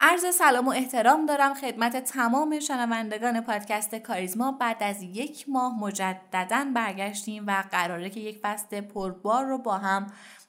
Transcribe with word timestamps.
عرض 0.00 0.34
سلام 0.34 0.68
و 0.68 0.70
احترام 0.70 1.26
دارم 1.26 1.54
خدمت 1.54 1.96
تمام 1.96 2.60
شنوندگان 2.60 3.40
پادکست 3.40 3.94
کاریزما. 3.94 4.52
بعد 4.52 4.82
از 4.82 5.02
یک 5.02 5.48
ماه 5.48 5.78
مجددا 5.80 6.66
برگشتیم 6.74 7.44
و 7.46 7.64
قراره 7.70 8.10
که 8.10 8.20
یک 8.20 8.38
فصل 8.42 8.80
پربار 8.80 9.44
رو 9.44 9.58
با 9.58 9.78
هم 9.78 10.06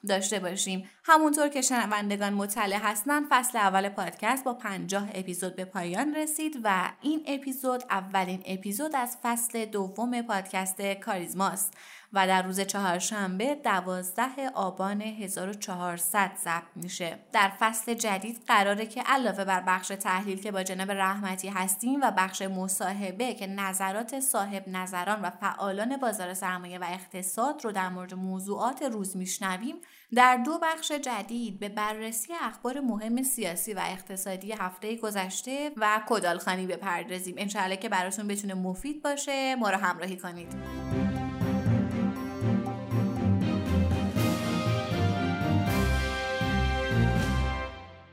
داشته 0.08 0.38
باشیم 0.38 0.90
همونطور 1.04 1.48
که 1.48 1.62
شنوندگان 1.62 2.34
مطلع 2.34 2.76
هستن 2.76 3.22
فصل 3.30 3.58
اول 3.58 3.88
پادکست 3.88 4.44
با 4.44 4.54
50 4.54 5.08
اپیزود 5.14 5.56
به 5.56 5.64
پایان 5.64 6.14
رسید 6.14 6.60
و 6.64 6.92
این 7.00 7.24
اپیزود 7.26 7.84
اولین 7.90 8.42
اپیزود 8.46 8.96
از 8.96 9.16
فصل 9.22 9.64
دوم 9.64 10.22
پادکست 10.22 10.82
کاریزماست 10.82 11.74
و 12.12 12.26
در 12.26 12.42
روز 12.42 12.60
چهارشنبه 12.60 13.54
12 13.54 14.48
آبان 14.54 15.00
1400 15.00 16.30
ضبط 16.44 16.62
میشه. 16.76 17.18
در 17.32 17.52
فصل 17.58 17.94
جدید 17.94 18.40
قراره 18.46 18.86
که 18.86 19.02
علاوه 19.02 19.44
بر 19.44 19.60
بخش 19.60 19.88
تحلیل 19.88 20.40
که 20.42 20.52
با 20.52 20.62
جناب 20.62 20.90
رحمتی 20.90 21.48
هستیم 21.48 22.00
و 22.02 22.10
بخش 22.10 22.42
مصاحبه 22.42 23.34
که 23.34 23.46
نظرات 23.46 24.20
صاحب 24.20 24.68
نظران 24.68 25.22
و 25.22 25.30
فعالان 25.30 25.96
بازار 25.96 26.34
سرمایه 26.34 26.78
و 26.78 26.84
اقتصاد 26.88 27.64
رو 27.64 27.72
در 27.72 27.88
مورد 27.88 28.14
موضوعات 28.14 28.82
روز 28.82 29.16
میشنویم 29.16 29.76
در 30.14 30.36
دو 30.36 30.58
بخش 30.62 30.92
جدید 30.92 31.58
به 31.58 31.68
بررسی 31.68 32.32
اخبار 32.40 32.80
مهم 32.80 33.22
سیاسی 33.22 33.74
و 33.74 33.80
اقتصادی 33.84 34.52
هفته 34.52 34.96
گذشته 34.96 35.72
و 35.76 36.02
کدالخانی 36.08 36.66
بپردازیم. 36.66 37.34
انشاءالله 37.38 37.76
که 37.76 37.88
براتون 37.88 38.28
بتونه 38.28 38.54
مفید 38.54 39.02
باشه. 39.02 39.56
ما 39.56 39.70
رو 39.70 39.76
همراهی 39.76 40.16
کنید. 40.16 40.54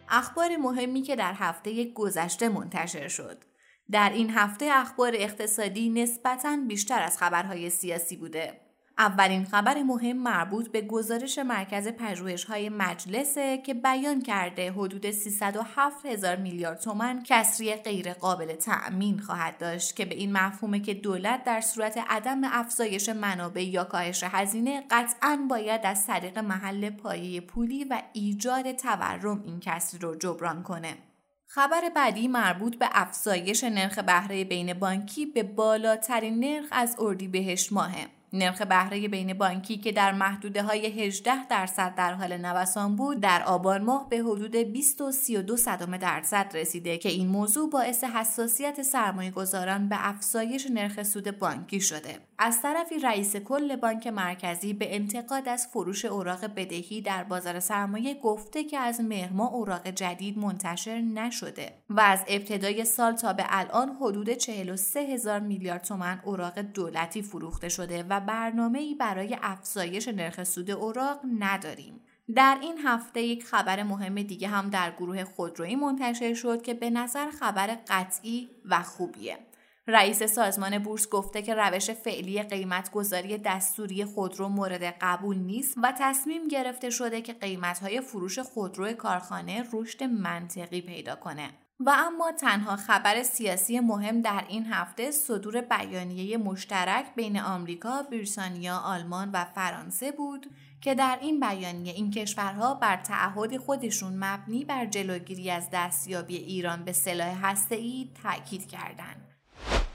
اخبار 0.09 0.57
مهمی 0.57 1.01
که 1.01 1.15
در 1.15 1.33
هفته 1.33 1.91
گذشته 1.91 2.49
منتشر 2.49 3.07
شد. 3.07 3.43
در 3.91 4.09
این 4.09 4.29
هفته 4.29 4.69
اخبار 4.71 5.11
اقتصادی 5.15 5.89
نسبتاً 5.89 6.57
بیشتر 6.67 7.01
از 7.01 7.17
خبرهای 7.17 7.69
سیاسی 7.69 8.17
بوده. 8.17 8.66
اولین 8.99 9.45
خبر 9.45 9.83
مهم 9.83 10.17
مربوط 10.17 10.67
به 10.67 10.81
گزارش 10.81 11.37
مرکز 11.39 11.87
پژوهش‌های 11.87 12.69
مجلسه 12.69 13.57
که 13.57 13.73
بیان 13.73 14.21
کرده 14.21 14.71
حدود 14.71 15.11
307 15.11 16.05
هزار 16.05 16.35
میلیارد 16.35 16.79
تومن 16.79 17.23
کسری 17.23 17.75
غیر 17.75 18.13
قابل 18.13 18.55
تأمین 18.55 19.19
خواهد 19.19 19.57
داشت 19.57 19.95
که 19.95 20.05
به 20.05 20.15
این 20.15 20.31
مفهومه 20.31 20.79
که 20.79 20.93
دولت 20.93 21.43
در 21.43 21.61
صورت 21.61 21.97
عدم 22.09 22.41
افزایش 22.43 23.09
منابع 23.09 23.63
یا 23.63 23.83
کاهش 23.83 24.23
هزینه 24.23 24.83
قطعا 24.91 25.45
باید 25.49 25.81
از 25.83 26.07
طریق 26.07 26.39
محل 26.39 26.89
پایه 26.89 27.41
پولی 27.41 27.83
و 27.83 28.01
ایجاد 28.13 28.71
تورم 28.71 29.43
این 29.45 29.59
کسری 29.59 29.99
رو 29.99 30.15
جبران 30.15 30.63
کنه. 30.63 30.97
خبر 31.45 31.89
بعدی 31.95 32.27
مربوط 32.27 32.75
به 32.75 32.89
افزایش 32.91 33.63
نرخ 33.63 33.99
بهره 33.99 34.43
بین 34.43 34.73
بانکی 34.73 35.25
به 35.25 35.43
بالاترین 35.43 36.39
نرخ 36.39 36.67
از 36.71 36.95
اردیبهشت 36.99 37.73
ماهه. 37.73 38.16
نرخ 38.33 38.61
بهره 38.61 39.07
بین 39.07 39.33
بانکی 39.33 39.77
که 39.77 39.91
در 39.91 40.11
محدوده 40.11 40.63
های 40.63 40.85
18 40.85 41.47
درصد 41.47 41.95
در 41.95 42.13
حال 42.13 42.37
نوسان 42.37 42.95
بود 42.95 43.19
در 43.19 43.43
آبان 43.43 43.83
ماه 43.83 44.09
به 44.09 44.17
حدود 44.17 44.55
20 44.55 45.01
و 45.01 45.11
32 45.11 45.57
صدم 45.57 45.97
درصد 45.97 46.51
رسیده 46.53 46.97
که 46.97 47.09
این 47.09 47.27
موضوع 47.27 47.69
باعث 47.69 48.03
حساسیت 48.03 48.81
سرمایه 48.81 49.31
گذاران 49.31 49.89
به 49.89 49.95
افزایش 49.99 50.67
نرخ 50.71 51.03
سود 51.03 51.39
بانکی 51.39 51.81
شده. 51.81 52.26
از 52.39 52.61
طرفی 52.61 52.99
رئیس 52.99 53.35
کل 53.35 53.75
بانک 53.75 54.07
مرکزی 54.07 54.73
به 54.73 54.95
انتقاد 54.95 55.49
از 55.49 55.67
فروش 55.67 56.05
اوراق 56.05 56.45
بدهی 56.45 57.01
در 57.01 57.23
بازار 57.23 57.59
سرمایه 57.59 58.13
گفته 58.13 58.63
که 58.63 58.79
از 58.79 59.01
مهر 59.01 59.41
اوراق 59.41 59.87
جدید 59.87 60.37
منتشر 60.37 61.01
نشده 61.01 61.73
و 61.89 61.99
از 61.99 62.23
ابتدای 62.27 62.85
سال 62.85 63.13
تا 63.13 63.33
به 63.33 63.45
الان 63.47 63.97
حدود 64.01 64.29
43 64.29 64.99
هزار 64.99 65.39
میلیارد 65.39 65.83
تومن 65.83 66.19
اوراق 66.25 66.59
دولتی 66.59 67.21
فروخته 67.21 67.69
شده 67.69 68.03
و 68.09 68.19
برنامه 68.19 68.79
ای 68.79 68.95
برای 68.95 69.37
افزایش 69.41 70.07
نرخ 70.07 70.43
سود 70.43 70.71
اوراق 70.71 71.19
نداریم. 71.39 72.01
در 72.35 72.57
این 72.61 72.77
هفته 72.83 73.21
یک 73.21 73.43
خبر 73.43 73.83
مهم 73.83 74.21
دیگه 74.21 74.47
هم 74.47 74.69
در 74.69 74.91
گروه 74.91 75.23
خودرویی 75.23 75.75
منتشر 75.75 76.33
شد 76.33 76.61
که 76.61 76.73
به 76.73 76.89
نظر 76.89 77.29
خبر 77.29 77.77
قطعی 77.87 78.49
و 78.65 78.83
خوبیه. 78.83 79.46
رئیس 79.89 80.23
سازمان 80.23 80.79
بورس 80.79 81.09
گفته 81.09 81.41
که 81.41 81.55
روش 81.55 81.91
فعلی 81.91 82.43
قیمت 82.43 82.91
گذاری 82.91 83.37
دستوری 83.37 84.05
خودرو 84.05 84.49
مورد 84.49 84.83
قبول 84.83 85.37
نیست 85.37 85.77
و 85.83 85.93
تصمیم 85.99 86.47
گرفته 86.47 86.89
شده 86.89 87.21
که 87.21 87.33
قیمتهای 87.33 88.01
فروش 88.01 88.39
خودرو 88.39 88.93
کارخانه 88.93 89.63
رشد 89.73 90.03
منطقی 90.03 90.81
پیدا 90.81 91.15
کنه. 91.15 91.49
و 91.79 91.89
اما 91.89 92.31
تنها 92.31 92.75
خبر 92.75 93.23
سیاسی 93.23 93.79
مهم 93.79 94.21
در 94.21 94.43
این 94.47 94.65
هفته 94.65 95.11
صدور 95.11 95.61
بیانیه 95.61 96.37
مشترک 96.37 97.05
بین 97.15 97.39
آمریکا، 97.39 98.03
بریتانیا، 98.03 98.77
آلمان 98.77 99.29
و 99.33 99.45
فرانسه 99.45 100.11
بود 100.11 100.47
که 100.81 100.95
در 100.95 101.17
این 101.21 101.39
بیانیه 101.39 101.93
این 101.93 102.11
کشورها 102.11 102.73
بر 102.73 102.97
تعهد 102.97 103.57
خودشون 103.57 104.13
مبنی 104.23 104.65
بر 104.65 104.85
جلوگیری 104.85 105.51
از 105.51 105.69
دستیابی 105.73 106.37
ایران 106.37 106.83
به 106.83 106.91
سلاح 106.91 107.45
هسته‌ای 107.45 108.09
تاکید 108.23 108.67
کردند. 108.67 109.26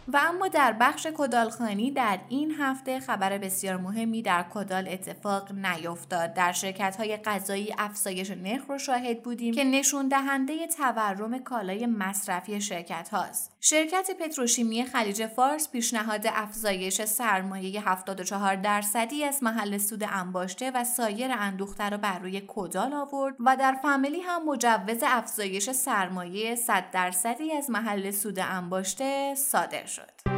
و 0.08 0.20
اما 0.28 0.48
در 0.48 0.72
بخش 0.80 1.06
کدالخانی 1.16 1.90
در 1.90 2.18
این 2.28 2.54
هفته 2.58 3.00
خبر 3.00 3.38
بسیار 3.38 3.76
مهمی 3.76 4.22
در 4.22 4.44
کدال 4.54 4.88
اتفاق 4.88 5.52
نیفتاد. 5.52 6.34
در 6.34 6.52
شرکت 6.52 6.96
های 6.96 7.16
غذایی 7.16 7.74
افزایش 7.78 8.30
نرخ 8.30 8.62
رو 8.68 8.78
شاهد 8.78 9.22
بودیم 9.22 9.54
که 9.54 9.64
نشون 9.64 10.08
دهنده 10.08 10.66
تورم 10.66 11.38
کالای 11.38 11.86
مصرفی 11.86 12.60
شرکت 12.60 13.08
هاست. 13.08 13.52
شرکت 13.60 14.10
پتروشیمی 14.20 14.84
خلیج 14.84 15.26
فارس 15.26 15.70
پیشنهاد 15.70 16.26
افزایش 16.26 17.02
سرمایه 17.04 17.88
74 17.88 18.56
درصدی 18.56 19.24
از 19.24 19.42
محل 19.42 19.78
سود 19.78 20.04
انباشته 20.08 20.70
و 20.70 20.84
سایر 20.84 21.30
اندوخته 21.32 21.88
را 21.88 21.96
بر 21.96 22.18
روی 22.18 22.42
کدال 22.46 22.92
آورد 22.92 23.34
و 23.40 23.56
در 23.56 23.76
فامیلی 23.82 24.20
هم 24.20 24.44
مجوز 24.44 25.02
افزایش 25.02 25.70
سرمایه 25.70 26.54
100 26.54 26.84
درصدی 26.92 27.52
از 27.52 27.70
محل 27.70 28.10
سود 28.10 28.38
انباشته 28.38 29.34
صادر 29.34 29.91
شد. 29.92 30.32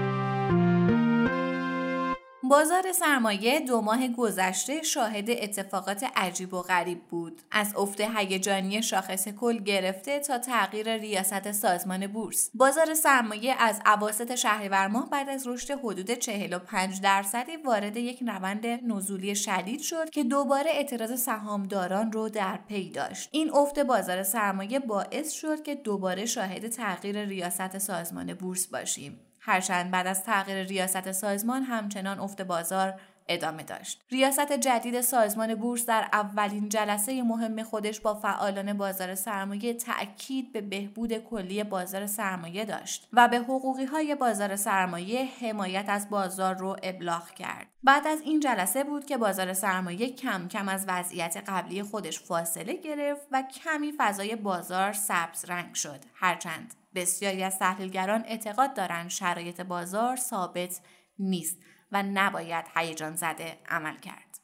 بازار 2.48 2.92
سرمایه 2.92 3.60
دو 3.60 3.80
ماه 3.80 4.08
گذشته 4.08 4.82
شاهد 4.82 5.30
اتفاقات 5.30 6.04
عجیب 6.16 6.54
و 6.54 6.62
غریب 6.62 7.02
بود. 7.10 7.40
از 7.50 7.76
افت 7.76 8.00
هیجانی 8.00 8.82
شاخص 8.82 9.28
کل 9.28 9.58
گرفته 9.58 10.20
تا 10.20 10.38
تغییر 10.38 10.96
ریاست 10.96 11.52
سازمان 11.52 12.06
بورس. 12.06 12.50
بازار 12.54 12.94
سرمایه 12.94 13.54
از 13.58 13.80
اواسط 13.86 14.34
شهریور 14.34 14.86
ماه 14.86 15.10
بعد 15.10 15.28
از 15.28 15.46
رشد 15.46 15.70
حدود 15.70 16.10
45 16.10 17.00
درصدی 17.00 17.56
وارد 17.56 17.96
یک 17.96 18.22
روند 18.22 18.66
نزولی 18.66 19.34
شدید 19.34 19.80
شد 19.80 20.10
که 20.10 20.24
دوباره 20.24 20.70
اعتراض 20.70 21.20
سهامداران 21.20 22.12
رو 22.12 22.28
در 22.28 22.58
پی 22.68 22.90
داشت. 22.90 23.28
این 23.32 23.54
افت 23.54 23.78
بازار 23.78 24.22
سرمایه 24.22 24.78
باعث 24.78 25.32
شد 25.32 25.62
که 25.62 25.74
دوباره 25.74 26.26
شاهد 26.26 26.68
تغییر 26.68 27.24
ریاست 27.24 27.78
سازمان 27.78 28.34
بورس 28.34 28.66
باشیم. 28.66 29.20
هرچند 29.46 29.90
بعد 29.90 30.06
از 30.06 30.24
تغییر 30.24 30.62
ریاست 30.62 31.12
سازمان 31.12 31.62
همچنان 31.62 32.18
افت 32.18 32.42
بازار 32.42 32.94
ادامه 33.28 33.62
داشت. 33.62 34.04
ریاست 34.10 34.52
جدید 34.52 35.00
سازمان 35.00 35.54
بورس 35.54 35.86
در 35.86 36.08
اولین 36.12 36.68
جلسه 36.68 37.22
مهم 37.22 37.62
خودش 37.62 38.00
با 38.00 38.14
فعالان 38.14 38.72
بازار 38.72 39.14
سرمایه 39.14 39.74
تأکید 39.74 40.52
به 40.52 40.60
بهبود 40.60 41.18
کلی 41.18 41.64
بازار 41.64 42.06
سرمایه 42.06 42.64
داشت 42.64 43.08
و 43.12 43.28
به 43.28 43.36
حقوقی 43.36 43.84
های 43.84 44.14
بازار 44.14 44.56
سرمایه 44.56 45.28
حمایت 45.40 45.84
از 45.88 46.10
بازار 46.10 46.54
رو 46.54 46.76
ابلاغ 46.82 47.30
کرد. 47.30 47.66
بعد 47.82 48.06
از 48.06 48.20
این 48.20 48.40
جلسه 48.40 48.84
بود 48.84 49.06
که 49.06 49.16
بازار 49.16 49.52
سرمایه 49.52 50.10
کم 50.10 50.48
کم 50.48 50.68
از 50.68 50.84
وضعیت 50.88 51.42
قبلی 51.46 51.82
خودش 51.82 52.20
فاصله 52.20 52.76
گرفت 52.76 53.26
و 53.32 53.42
کمی 53.42 53.92
فضای 53.98 54.36
بازار 54.36 54.92
سبز 54.92 55.44
رنگ 55.44 55.74
شد. 55.74 56.00
هرچند 56.14 56.74
بسیاری 56.94 57.42
از 57.42 57.58
تحلیلگران 57.58 58.24
اعتقاد 58.26 58.74
دارند 58.74 59.10
شرایط 59.10 59.60
بازار 59.60 60.16
ثابت 60.16 60.80
نیست 61.18 61.58
و 61.92 62.02
نباید 62.02 62.64
هیجان 62.76 63.16
زده 63.16 63.58
عمل 63.68 63.96
کرد. 63.96 64.38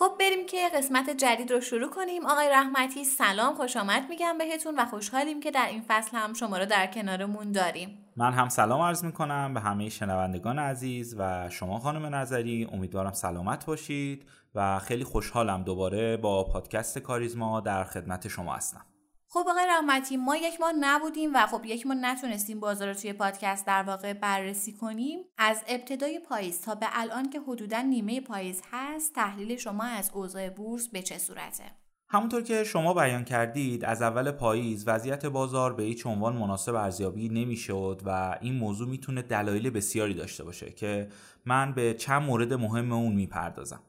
خب 0.00 0.12
بریم 0.20 0.46
که 0.46 0.68
قسمت 0.74 1.10
جدید 1.10 1.52
رو 1.52 1.60
شروع 1.60 1.90
کنیم. 1.90 2.26
آقای 2.26 2.48
رحمتی 2.48 3.04
سلام 3.04 3.54
خوش 3.54 3.76
آمد 3.76 4.02
میگم 4.08 4.38
بهتون 4.38 4.74
و 4.78 4.86
خوشحالیم 4.86 5.40
که 5.40 5.50
در 5.50 5.66
این 5.66 5.82
فصل 5.88 6.16
هم 6.16 6.32
شما 6.32 6.58
رو 6.58 6.66
در 6.66 6.86
کنارمون 6.86 7.52
داریم. 7.52 7.98
من 8.16 8.32
هم 8.32 8.48
سلام 8.48 8.80
عرض 8.80 9.04
می‌کنم 9.04 9.54
به 9.54 9.60
همه 9.60 9.88
شنوندگان 9.88 10.58
عزیز 10.58 11.14
و 11.18 11.48
شما 11.50 11.78
خانم 11.78 12.14
نظری. 12.14 12.68
امیدوارم 12.72 13.12
سلامت 13.12 13.66
باشید 13.66 14.26
و 14.54 14.78
خیلی 14.78 15.04
خوشحالم 15.04 15.62
دوباره 15.62 16.16
با 16.16 16.44
پادکست 16.44 16.98
کاریزما 16.98 17.60
در 17.60 17.84
خدمت 17.84 18.28
شما 18.28 18.54
هستم. 18.54 18.84
خب 19.32 19.44
آقای 19.48 19.66
رحمتی 19.68 20.16
ما 20.16 20.36
یک 20.36 20.60
ماه 20.60 20.72
نبودیم 20.80 21.30
و 21.34 21.46
خب 21.46 21.64
یک 21.64 21.86
ماه 21.86 21.96
نتونستیم 21.96 22.60
بازار 22.60 22.88
رو 22.88 22.94
توی 22.94 23.12
پادکست 23.12 23.66
در 23.66 23.82
واقع 23.82 24.12
بررسی 24.12 24.72
کنیم. 24.72 25.18
از 25.38 25.62
ابتدای 25.68 26.18
پاییز 26.18 26.60
تا 26.60 26.74
به 26.74 26.86
الان 26.92 27.30
که 27.30 27.40
حدودا 27.40 27.80
نیمه 27.80 28.20
پاییز 28.20 28.62
هست 28.72 29.14
تحلیل 29.14 29.56
شما 29.56 29.84
از 29.84 30.10
اوضاع 30.14 30.50
بورس 30.50 30.88
به 30.88 31.02
چه 31.02 31.18
صورته؟ 31.18 31.64
همونطور 32.08 32.42
که 32.42 32.64
شما 32.64 32.94
بیان 32.94 33.24
کردید 33.24 33.84
از 33.84 34.02
اول 34.02 34.30
پاییز 34.30 34.88
وضعیت 34.88 35.26
بازار 35.26 35.74
به 35.74 35.82
هیچ 35.82 36.06
عنوان 36.06 36.36
مناسب 36.36 36.74
ارزیابی 36.74 37.28
نمی‌شد 37.28 38.02
و 38.06 38.38
این 38.40 38.54
موضوع 38.54 38.88
می‌تونه 38.88 39.22
دلایل 39.22 39.70
بسیاری 39.70 40.14
داشته 40.14 40.44
باشه 40.44 40.70
که 40.70 41.08
من 41.44 41.72
به 41.72 41.94
چند 41.94 42.22
مورد 42.22 42.52
مهم 42.52 42.92
اون 42.92 43.12
می‌پردازم. 43.12 43.80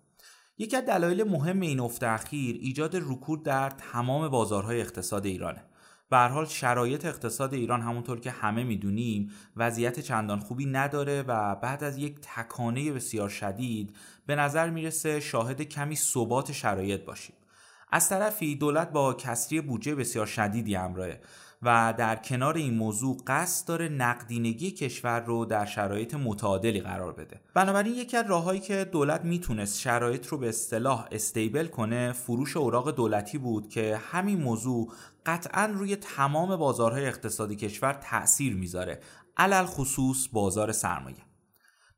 یکی 0.61 0.77
از 0.77 0.85
دلایل 0.85 1.23
مهم 1.23 1.59
این 1.59 1.79
افت 1.79 2.03
اخیر 2.03 2.59
ایجاد 2.61 2.95
رکود 2.95 3.43
در 3.43 3.69
تمام 3.69 4.27
بازارهای 4.27 4.81
اقتصاد 4.81 5.25
ایرانه. 5.25 5.63
به 6.09 6.17
حال 6.17 6.45
شرایط 6.45 7.05
اقتصاد 7.05 7.53
ایران 7.53 7.81
همونطور 7.81 8.19
که 8.19 8.31
همه 8.31 8.63
می‌دونیم 8.63 9.31
وضعیت 9.57 9.99
چندان 9.99 10.39
خوبی 10.39 10.65
نداره 10.65 11.23
و 11.27 11.55
بعد 11.55 11.83
از 11.83 11.97
یک 11.97 12.15
تکانه 12.21 12.91
بسیار 12.91 13.29
شدید 13.29 13.95
به 14.25 14.35
نظر 14.35 14.69
می‌رسه 14.69 15.19
شاهد 15.19 15.61
کمی 15.61 15.95
ثبات 15.95 16.51
شرایط 16.51 17.05
باشیم. 17.05 17.35
از 17.91 18.09
طرفی 18.09 18.55
دولت 18.55 18.91
با 18.91 19.13
کسری 19.13 19.61
بودجه 19.61 19.95
بسیار 19.95 20.25
شدیدی 20.25 20.75
همراهه 20.75 21.21
و 21.63 21.93
در 21.97 22.15
کنار 22.15 22.57
این 22.57 22.73
موضوع 22.73 23.17
قصد 23.27 23.67
داره 23.67 23.89
نقدینگی 23.89 24.71
کشور 24.71 25.19
رو 25.19 25.45
در 25.45 25.65
شرایط 25.65 26.13
متعادلی 26.13 26.81
قرار 26.81 27.13
بده. 27.13 27.41
بنابراین 27.53 27.93
یکی 27.93 28.17
از 28.17 28.25
راههایی 28.29 28.59
که 28.59 28.85
دولت 28.91 29.25
می‌تونست 29.25 29.79
شرایط 29.79 30.27
رو 30.27 30.37
به 30.37 30.49
اصطلاح 30.49 31.07
استیبل 31.11 31.67
کنه 31.67 32.11
فروش 32.11 32.57
اوراق 32.57 32.95
دولتی 32.95 33.37
بود 33.37 33.69
که 33.69 33.99
همین 34.11 34.41
موضوع 34.41 34.93
قطعا 35.25 35.65
روی 35.65 35.95
تمام 35.95 36.55
بازارهای 36.55 37.07
اقتصادی 37.07 37.55
کشور 37.55 37.93
تأثیر 37.93 38.55
می‌ذاره 38.55 38.99
علل 39.37 39.65
خصوص 39.65 40.27
بازار 40.33 40.71
سرمایه. 40.71 41.17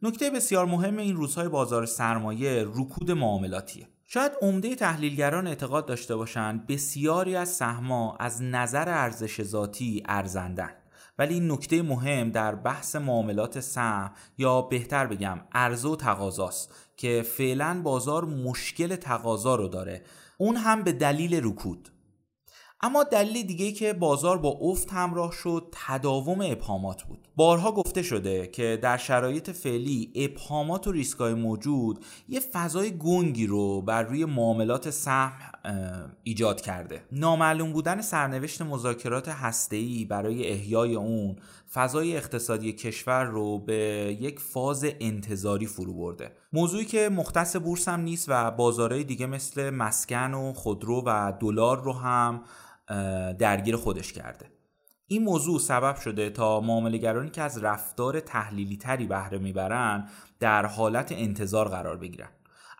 نکته 0.01 0.29
بسیار 0.29 0.65
مهم 0.65 0.97
این 0.97 1.15
روزهای 1.15 1.47
بازار 1.47 1.85
سرمایه 1.85 2.65
رکود 2.67 3.11
معاملاتیه. 3.11 3.87
شاید 4.13 4.31
عمده 4.41 4.75
تحلیلگران 4.75 5.47
اعتقاد 5.47 5.85
داشته 5.85 6.15
باشند 6.15 6.67
بسیاری 6.67 7.35
از 7.35 7.49
سهما 7.49 8.17
از 8.19 8.41
نظر 8.41 8.89
ارزش 8.89 9.43
ذاتی 9.43 10.03
ارزندن. 10.05 10.69
ولی 11.19 11.33
این 11.33 11.51
نکته 11.51 11.81
مهم 11.81 12.29
در 12.29 12.55
بحث 12.55 12.95
معاملات 12.95 13.59
سهم 13.59 14.11
یا 14.37 14.61
بهتر 14.61 15.07
بگم 15.07 15.39
عرضه 15.51 15.89
و 15.89 15.95
تقاضاست 15.95 16.75
که 16.97 17.21
فعلا 17.37 17.81
بازار 17.83 18.25
مشکل 18.25 18.95
تقاضا 18.95 19.55
رو 19.55 19.67
داره. 19.67 20.03
اون 20.37 20.55
هم 20.55 20.83
به 20.83 20.91
دلیل 20.91 21.39
رکود. 21.43 21.89
اما 22.85 23.03
دلیل 23.03 23.45
دیگه 23.45 23.71
که 23.71 23.93
بازار 23.93 24.37
با 24.37 24.49
افت 24.61 24.93
همراه 24.93 25.31
شد 25.31 25.67
تداوم 25.71 26.41
ابهامات 26.41 27.03
بود. 27.03 27.27
بارها 27.35 27.71
گفته 27.71 28.01
شده 28.01 28.47
که 28.47 28.79
در 28.81 28.97
شرایط 28.97 29.49
فعلی 29.49 30.11
ابهامات 30.15 30.87
و 30.87 30.91
ریسکای 30.91 31.33
موجود 31.33 32.05
یه 32.29 32.39
فضای 32.39 32.97
گنگی 32.97 33.47
رو 33.47 33.81
بر 33.81 34.03
روی 34.03 34.25
معاملات 34.25 34.89
سهم 34.89 35.31
ایجاد 36.23 36.61
کرده. 36.61 37.03
نامعلوم 37.11 37.73
بودن 37.73 38.01
سرنوشت 38.01 38.61
مذاکرات 38.61 39.29
هسته‌ای 39.29 40.05
برای 40.05 40.51
احیای 40.51 40.95
اون 40.95 41.35
فضای 41.73 42.17
اقتصادی 42.17 42.73
کشور 42.73 43.23
رو 43.23 43.59
به 43.59 44.17
یک 44.21 44.39
فاز 44.39 44.85
انتظاری 44.99 45.65
فرو 45.65 45.93
برده. 45.93 46.31
موضوعی 46.53 46.85
که 46.85 47.09
مختص 47.09 47.55
بورس 47.55 47.87
هم 47.87 48.01
نیست 48.01 48.25
و 48.29 48.51
بازارهای 48.51 49.03
دیگه 49.03 49.25
مثل 49.25 49.69
مسکن 49.69 50.33
و 50.33 50.53
خودرو 50.53 51.03
و 51.05 51.33
دلار 51.39 51.81
رو 51.83 51.93
هم 51.93 52.43
درگیر 53.39 53.75
خودش 53.75 54.13
کرده. 54.13 54.45
این 55.07 55.23
موضوع 55.23 55.59
سبب 55.59 55.95
شده 55.95 56.29
تا 56.29 56.59
معاملهگرانی 56.59 57.29
که 57.29 57.41
از 57.41 57.63
رفتار 57.63 58.19
تحلیلی 58.19 58.77
تری 58.77 59.07
بهره 59.07 59.37
می‌برن 59.37 60.07
در 60.39 60.65
حالت 60.65 61.11
انتظار 61.11 61.69
قرار 61.69 61.97
بگیرن. 61.97 62.29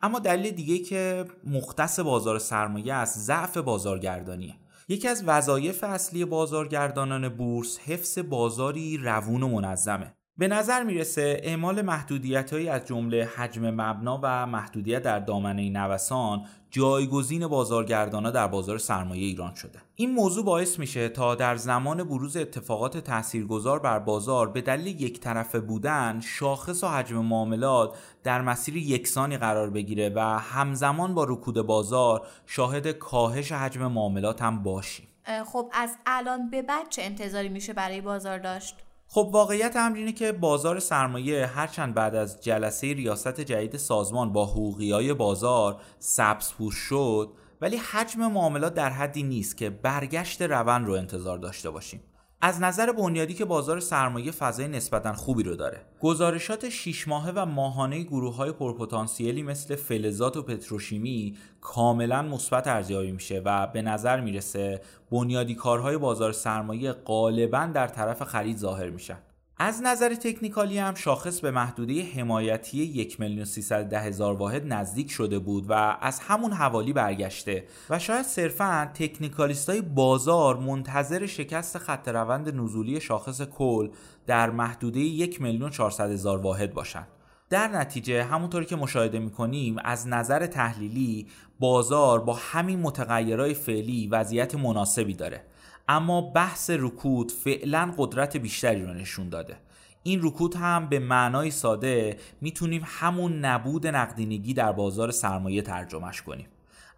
اما 0.02 0.20
دلیل 0.20 0.52
دیگه 0.52 0.80
که 0.80 1.26
مختص 1.44 2.00
بازار 2.00 2.40
سرمایه 2.40 2.94
از 2.94 3.26
ضعف 3.26 3.58
بازارگردانیه. 3.58 4.56
یکی 4.88 5.08
از 5.08 5.24
وظایف 5.28 5.84
اصلی 5.84 6.26
بازارگردانان 6.26 7.30
بورس 7.30 7.80
حفظ 7.80 8.20
بازاری 8.20 8.98
روون 8.98 9.44
و 9.44 9.48
منظمه. 9.48 10.14
به 10.38 10.48
نظر 10.48 10.84
می‌رسه 10.84 11.42
اعمال 11.44 11.82
محدودیت 11.82 12.54
هایی 12.54 12.70
از 12.70 12.86
جمله 12.86 13.26
حجم 13.36 13.70
مبنا 13.70 14.20
و 14.24 14.46
محدودیت 14.46 15.02
در 15.02 15.20
دامنه 15.20 15.70
نوسان 15.70 16.46
جایگزین 16.72 17.48
بازارگردانا 17.48 18.32
در 18.32 18.48
بازار 18.48 18.78
سرمایه 18.78 19.26
ایران 19.26 19.56
شده. 19.56 19.80
این 19.96 20.12
موضوع 20.14 20.46
باعث 20.46 20.80
میشه 20.80 21.10
تا 21.10 21.36
در 21.36 21.56
زمان 21.56 22.04
بروز 22.04 22.38
اتفاقات 22.38 22.98
تاثیرگذار 22.98 23.80
بر 23.80 24.00
بازار 24.00 24.50
به 24.50 24.62
دلیل 24.62 25.02
یک 25.02 25.20
طرفه 25.20 25.60
بودن 25.60 26.20
شاخص 26.20 26.84
و 26.84 26.88
حجم 26.88 27.18
معاملات 27.18 27.98
در 28.24 28.42
مسیر 28.42 28.78
یکسانی 28.78 29.38
قرار 29.38 29.70
بگیره 29.70 30.10
و 30.16 30.20
همزمان 30.40 31.14
با 31.14 31.24
رکود 31.24 31.62
بازار 31.62 32.28
شاهد 32.46 32.88
کاهش 32.88 33.52
حجم 33.52 33.88
معاملات 33.88 34.42
هم 34.42 34.64
باشیم. 34.64 35.08
خب 35.46 35.72
از 35.74 35.98
الان 36.06 36.50
به 36.50 36.62
بعد 36.62 36.90
چه 36.90 37.02
انتظاری 37.02 37.50
میشه 37.50 37.74
برای 37.74 38.02
بازار 38.02 38.38
داشت 38.38 38.76
خب 39.08 39.30
واقعیت 39.34 39.76
امر 39.76 39.98
اینه 39.98 40.12
که 40.12 40.32
بازار 40.32 40.80
سرمایه 40.80 41.46
هرچند 41.46 41.94
بعد 41.94 42.16
از 42.16 42.42
جلسه 42.44 42.94
ریاست 42.94 43.42
جدید 43.42 43.78
سازمان 43.78 44.34
با 44.34 44.46
های 44.46 45.14
بازار 45.14 45.82
سبز 46.00 46.54
پوش 46.54 46.76
شد 46.76 47.34
ولی 47.62 47.78
حجم 47.78 48.32
معاملات 48.32 48.74
در 48.74 48.90
حدی 48.90 49.24
نیست 49.24 49.58
که 49.58 49.70
برگشت 49.70 50.42
روند 50.42 50.86
رو 50.86 50.94
انتظار 50.94 51.38
داشته 51.38 51.70
باشیم. 51.70 52.02
از 52.46 52.62
نظر 52.62 52.92
بنیادی 52.92 53.34
که 53.34 53.46
بازار 53.46 53.80
سرمایه 53.80 54.32
فضای 54.32 54.68
نسبتا 54.68 55.14
خوبی 55.14 55.44
رو 55.44 55.56
داره. 55.56 55.82
گزارشات 56.00 56.70
6 56.70 57.08
ماهه 57.08 57.32
و 57.36 57.46
ماهانه 57.46 58.04
گروه 58.04 58.36
های 58.36 58.52
پرپتانسیلی 58.52 59.44
مثل 59.44 59.76
فلزات 59.76 60.38
و 60.38 60.44
پتروشیمی 60.44 61.38
کاملا 61.62 62.22
مثبت 62.22 62.68
ارزیابی 62.68 63.12
میشه 63.12 63.42
و 63.46 63.68
به 63.68 63.82
نظر 63.82 64.22
می‌رسه 64.22 64.82
بنیادی 65.12 65.56
کارهای 65.56 65.98
بازار 65.98 66.32
سرمایه 66.32 66.92
غالبا 66.92 67.66
در 67.74 67.88
طرف 67.88 68.24
خرید 68.24 68.58
ظاهر 68.58 68.90
میشن. 68.90 69.18
از 69.58 69.82
نظر 69.84 70.16
تکنیکالی 70.16 70.78
هم 70.78 70.96
شاخص 70.96 71.40
به 71.40 71.52
محدوده 71.52 72.04
حمایتی 72.04 72.78
1 72.78 73.20
میلیون 73.20 73.48
هزار 73.94 74.34
واحد 74.34 74.74
نزدیک 74.74 75.12
شده 75.12 75.40
بود 75.40 75.66
و 75.70 75.98
از 76.02 76.20
همون 76.20 76.52
حوالی 76.52 76.94
برگشته 76.94 77.64
و 77.90 78.00
شاید 78.00 78.26
صرفا 78.26 78.92
تکنیکالیست 78.94 79.70
های 79.70 79.82
بازار 79.82 80.58
منتظر 80.58 81.26
شکست 81.26 81.78
خط 81.78 82.08
روند 82.08 82.56
نزولی 82.56 83.02
شاخص 83.02 83.42
کل 83.42 83.90
در 84.28 84.50
محدوده 84.50 85.00
1 85.00 85.42
میلیون 85.42 85.72
هزار 86.00 86.38
واحد 86.38 86.74
باشند. 86.74 87.08
در 87.50 87.68
نتیجه 87.68 88.24
همونطوری 88.24 88.66
که 88.66 88.76
مشاهده 88.76 89.20
می‌کنیم 89.20 89.76
از 89.84 90.08
نظر 90.08 90.46
تحلیلی 90.46 91.28
بازار 91.60 92.20
با 92.20 92.34
همین 92.34 92.80
متغیرهای 92.80 93.54
فعلی 93.54 94.08
وضعیت 94.08 94.56
مناسبی 94.56 95.14
داره 95.14 95.44
اما 95.88 96.22
بحث 96.22 96.70
رکود 96.70 97.32
فعلا 97.32 97.94
قدرت 97.98 98.38
بیشتری 98.38 98.86
رو 98.86 98.94
نشون 98.94 99.30
داده. 99.30 99.58
این 100.04 100.20
رکود 100.24 100.56
هم 100.56 100.90
به 100.90 101.00
معنای 101.00 101.52
ساده 101.52 102.18
می‌تونیم 102.42 102.82
همون 102.86 103.40
نبود 103.40 103.88
نقدینگی 103.88 104.54
در 104.54 104.72
بازار 104.72 105.12
سرمایه 105.12 105.62
ترجمهش 105.62 106.22
کنیم. 106.22 106.48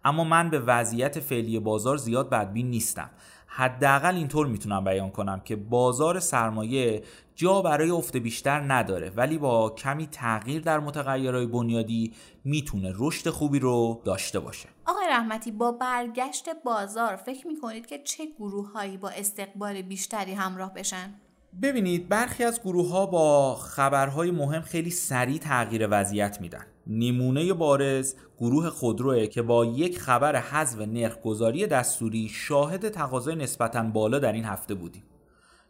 اما 0.04 0.24
من 0.24 0.50
به 0.50 0.58
وضعیت 0.58 1.20
فعلی 1.20 1.60
بازار 1.60 1.96
زیاد 1.96 2.30
بدبین 2.30 2.70
نیستم. 2.70 3.10
حداقل 3.46 4.14
اینطور 4.14 4.46
می‌تونم 4.46 4.84
بیان 4.84 5.10
کنم 5.10 5.40
که 5.40 5.56
بازار 5.56 6.20
سرمایه 6.20 7.02
جا 7.34 7.62
برای 7.62 7.90
افت 7.90 8.16
بیشتر 8.16 8.60
نداره 8.60 9.10
ولی 9.10 9.38
با 9.38 9.70
کمی 9.70 10.06
تغییر 10.06 10.62
در 10.62 10.78
متغیرهای 10.80 11.46
بنیادی 11.46 12.12
می‌تونه 12.44 12.92
رشد 12.96 13.30
خوبی 13.30 13.58
رو 13.58 14.02
داشته 14.04 14.40
باشه 14.40 14.68
آقای 14.86 15.06
رحمتی 15.10 15.50
با 15.50 15.72
برگشت 15.72 16.44
بازار 16.64 17.16
فکر 17.16 17.46
می‌کنید 17.46 17.86
که 17.86 17.98
چه 17.98 18.26
گروه 18.38 18.72
هایی 18.72 18.96
با 18.96 19.08
استقبال 19.08 19.82
بیشتری 19.82 20.32
همراه 20.34 20.74
بشن؟ 20.74 21.14
ببینید 21.62 22.08
برخی 22.08 22.44
از 22.44 22.60
گروه 22.60 22.90
ها 22.90 23.06
با 23.06 23.54
خبرهای 23.54 24.30
مهم 24.30 24.62
خیلی 24.62 24.90
سریع 24.90 25.38
تغییر 25.38 25.88
وضعیت 25.90 26.40
میدن 26.40 26.66
نمونه 26.86 27.52
بارز 27.52 28.14
گروه 28.38 28.70
خودروه 28.70 29.26
که 29.26 29.42
با 29.42 29.64
یک 29.64 29.98
خبر 29.98 30.36
حذف 30.36 30.78
نرخگذاری 30.80 31.66
دستوری 31.66 32.28
شاهد 32.28 32.88
تقاضای 32.88 33.36
نسبتا 33.36 33.82
بالا 33.82 34.18
در 34.18 34.32
این 34.32 34.44
هفته 34.44 34.74
بودیم. 34.74 35.02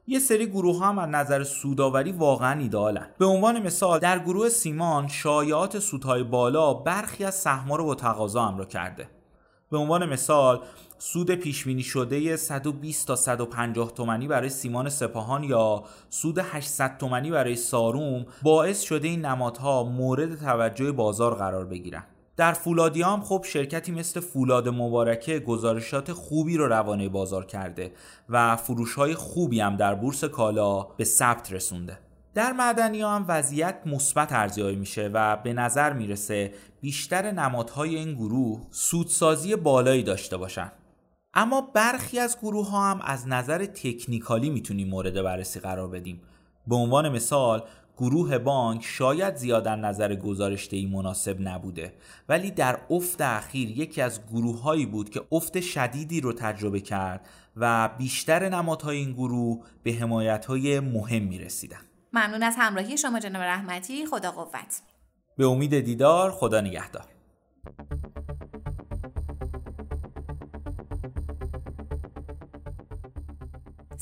یه 0.07 0.19
سری 0.19 0.47
گروه 0.47 0.85
هم 0.85 0.99
از 0.99 1.09
نظر 1.09 1.45
سوداوری 1.45 2.13
واقعا 2.13 2.61
ایدالن 2.61 3.09
به 3.19 3.27
عنوان 3.27 3.63
مثال 3.63 3.99
در 3.99 4.19
گروه 4.19 4.49
سیمان 4.49 5.09
شایعات 5.09 5.79
سودهای 5.79 6.23
بالا 6.23 6.75
برخی 6.75 7.25
از 7.25 7.35
سهم‌ها 7.35 7.77
رو 7.77 7.85
با 7.85 7.95
تقاضا 7.95 8.43
همراه 8.43 8.69
کرده. 8.69 9.16
به 9.71 9.79
عنوان 9.79 10.09
مثال 10.09 10.61
سود 10.99 11.31
پیشبینی 11.31 11.83
شده 11.83 12.37
120 12.37 13.07
تا 13.07 13.17
150 13.17 13.93
تومانی 13.93 14.29
برای 14.29 14.49
سیمان 14.49 14.89
سپاهان 14.89 15.45
یا 15.45 15.85
سود 16.11 16.39
800 16.39 16.99
تومانی 16.99 17.31
برای 17.31 17.57
ساروم 17.57 18.27
باعث 18.43 18.83
شده 18.83 19.09
این 19.09 19.25
نمادها 19.25 19.85
مورد 19.85 20.39
توجه 20.39 20.93
بازار 20.93 21.35
قرار 21.35 21.65
بگیرن. 21.65 22.05
در 22.37 22.53
فولادی 22.53 23.03
هم 23.03 23.21
خب 23.21 23.45
شرکتی 23.49 23.93
مثل 23.93 24.21
فولاد 24.21 24.69
مبارکه 24.69 25.39
گزارشات 25.39 26.13
خوبی 26.13 26.57
رو 26.57 26.67
روانه 26.67 27.09
بازار 27.09 27.45
کرده 27.45 27.93
و 28.29 28.57
فروش 28.57 28.95
های 28.95 29.15
خوبی 29.15 29.61
هم 29.61 29.77
در 29.77 29.95
بورس 29.95 30.25
کالا 30.25 30.83
به 30.83 31.05
ثبت 31.05 31.53
رسونده. 31.53 31.99
در 32.37 32.52
معدنی 32.52 33.02
هم 33.02 33.25
وضعیت 33.28 33.76
مثبت 33.87 34.33
ارزیابی 34.33 34.76
میشه 34.76 35.11
و 35.14 35.37
به 35.37 35.52
نظر 35.52 35.93
می‌رسه 35.93 36.55
بیشتر 36.81 37.31
نمادهای 37.31 37.97
این 37.97 38.14
گروه 38.14 38.66
سودسازی 38.71 39.57
بالایی 39.57 40.02
داشته 40.02 40.37
باشن 40.37 40.73
اما 41.35 41.61
برخی 41.61 42.19
از 42.19 42.38
گروه 42.43 42.71
ها 42.71 42.90
هم 42.90 43.00
از 43.00 43.28
نظر 43.28 43.64
تکنیکالی 43.66 44.50
می‌تونیم 44.50 44.88
مورد 44.88 45.23
بررسی 45.23 45.61
قرار 45.61 45.88
بدیم 45.88 46.21
به 46.66 46.76
عنوان 46.76 47.09
مثال 47.09 47.62
گروه 47.99 48.38
بانک 48.38 48.85
شاید 48.85 49.37
زیاد 49.37 49.69
نظر 49.69 50.14
گزارشدهی 50.14 50.87
مناسب 50.87 51.37
نبوده 51.40 51.93
ولی 52.28 52.50
در 52.50 52.78
افت 52.90 53.21
اخیر 53.21 53.71
یکی 53.71 54.02
از 54.02 54.21
گروه 54.26 54.62
هایی 54.62 54.87
بود 54.87 55.11
که 55.11 55.23
افت 55.33 55.61
شدیدی 55.61 56.21
رو 56.21 56.33
تجربه 56.33 56.81
کرد 56.81 57.28
و 57.57 57.90
بیشتر 57.99 58.49
نمادهای 58.49 58.97
این 58.97 59.12
گروه 59.12 59.64
به 59.83 59.93
حمایت 59.93 60.47
های 60.47 60.81
مهم 60.81 61.23
می 61.23 61.38
رسیدن. 61.38 61.81
ممنون 62.13 62.43
از 62.43 62.55
همراهی 62.59 62.99
شما 62.99 63.21
جناب 63.21 63.43
رحمتی. 63.43 64.07
خدا 64.07 64.31
قوت. 64.31 64.81
به 65.37 65.47
امید 65.47 65.81
دیدار 65.81 66.31
خدا 66.31 66.61
نگهدار. 66.61 67.17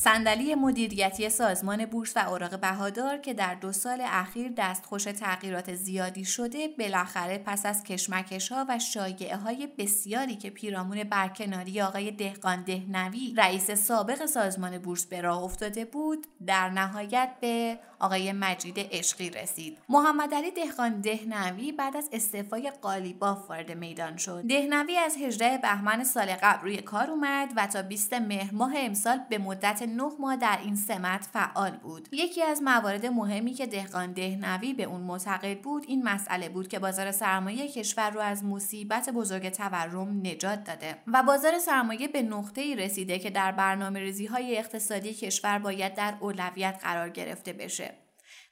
صندلی 0.04 0.54
مدیریتی 0.54 1.30
سازمان 1.30 1.87
بورس 1.87 2.16
و 2.16 2.20
اوراق 2.28 2.61
بهادار 2.61 3.18
که 3.18 3.34
در 3.34 3.54
دو 3.54 3.73
سال 3.73 3.99
اخیر 4.04 4.52
دستخوش 4.56 5.04
تغییرات 5.04 5.75
زیادی 5.75 6.25
شده 6.25 6.68
بالاخره 6.78 7.38
پس 7.38 7.66
از 7.66 7.82
کشمکش 7.82 8.52
ها 8.52 8.66
و 8.68 8.78
شایعه 8.78 9.37
های 9.37 9.68
بسیاری 9.78 10.37
که 10.37 10.50
پیرامون 10.50 11.04
برکناری 11.04 11.80
آقای 11.80 12.11
دهقان 12.11 12.62
دهنوی 12.62 13.34
رئیس 13.37 13.70
سابق 13.70 14.26
سازمان 14.26 14.78
بورس 14.78 15.06
به 15.06 15.20
راه 15.20 15.42
افتاده 15.42 15.84
بود 15.84 16.26
در 16.46 16.68
نهایت 16.68 17.30
به 17.40 17.78
آقای 18.04 18.32
مجید 18.32 18.78
عشقی 18.92 19.30
رسید. 19.30 19.78
محمد 19.88 20.34
علی 20.34 20.50
دهقان 20.50 21.00
دهنوی 21.00 21.73
بعد 21.73 21.96
از 21.96 22.08
استعفای 22.12 22.73
قالیباف 22.82 23.50
وارد 23.50 23.73
میدان 23.73 24.16
شد. 24.16 24.44
دهنوی 24.49 24.96
از 24.96 25.16
18 25.16 25.58
بهمن 25.58 26.04
سال 26.04 26.26
قبل 26.42 26.62
روی 26.62 26.76
کار 26.76 27.11
اومد 27.11 27.52
و 27.56 27.66
تا 27.66 27.82
20 27.82 28.12
مهر 28.12 28.54
ماه 28.54 28.73
امسال 28.76 29.20
به 29.30 29.38
مدت 29.38 29.82
9 29.82 30.02
ماه 30.20 30.37
در 30.37 30.58
این 30.62 30.76
سمت 30.76 31.28
فعال 31.32 31.70
بود. 31.70 32.08
یکی 32.12 32.42
از 32.42 32.62
موارد 32.62 33.06
مهمی 33.06 33.54
که 33.54 33.66
دهقان 33.66 34.12
دهنوی 34.12 34.75
به 34.75 34.82
اون 34.82 35.00
معتقد 35.00 35.61
بود 35.61 35.84
این 35.88 36.02
مسئله 36.02 36.49
بود 36.49 36.68
که 36.68 36.78
بازار 36.78 37.12
سرمایه 37.12 37.68
کشور 37.68 38.11
رو 38.11 38.20
از 38.20 38.44
مصیبت 38.44 39.11
بزرگ 39.11 39.49
تورم 39.49 40.20
نجات 40.26 40.64
داده 40.64 40.96
و 41.06 41.23
بازار 41.23 41.58
سرمایه 41.58 42.08
به 42.08 42.23
نقطه 42.23 42.61
ای 42.61 42.76
رسیده 42.76 43.18
که 43.18 43.30
در 43.30 43.52
برنامه 43.52 44.00
ریزی 44.00 44.26
های 44.26 44.58
اقتصادی 44.58 45.14
کشور 45.14 45.58
باید 45.58 45.94
در 45.94 46.14
اولویت 46.20 46.80
قرار 46.82 47.08
گرفته 47.08 47.52
بشه. 47.52 47.93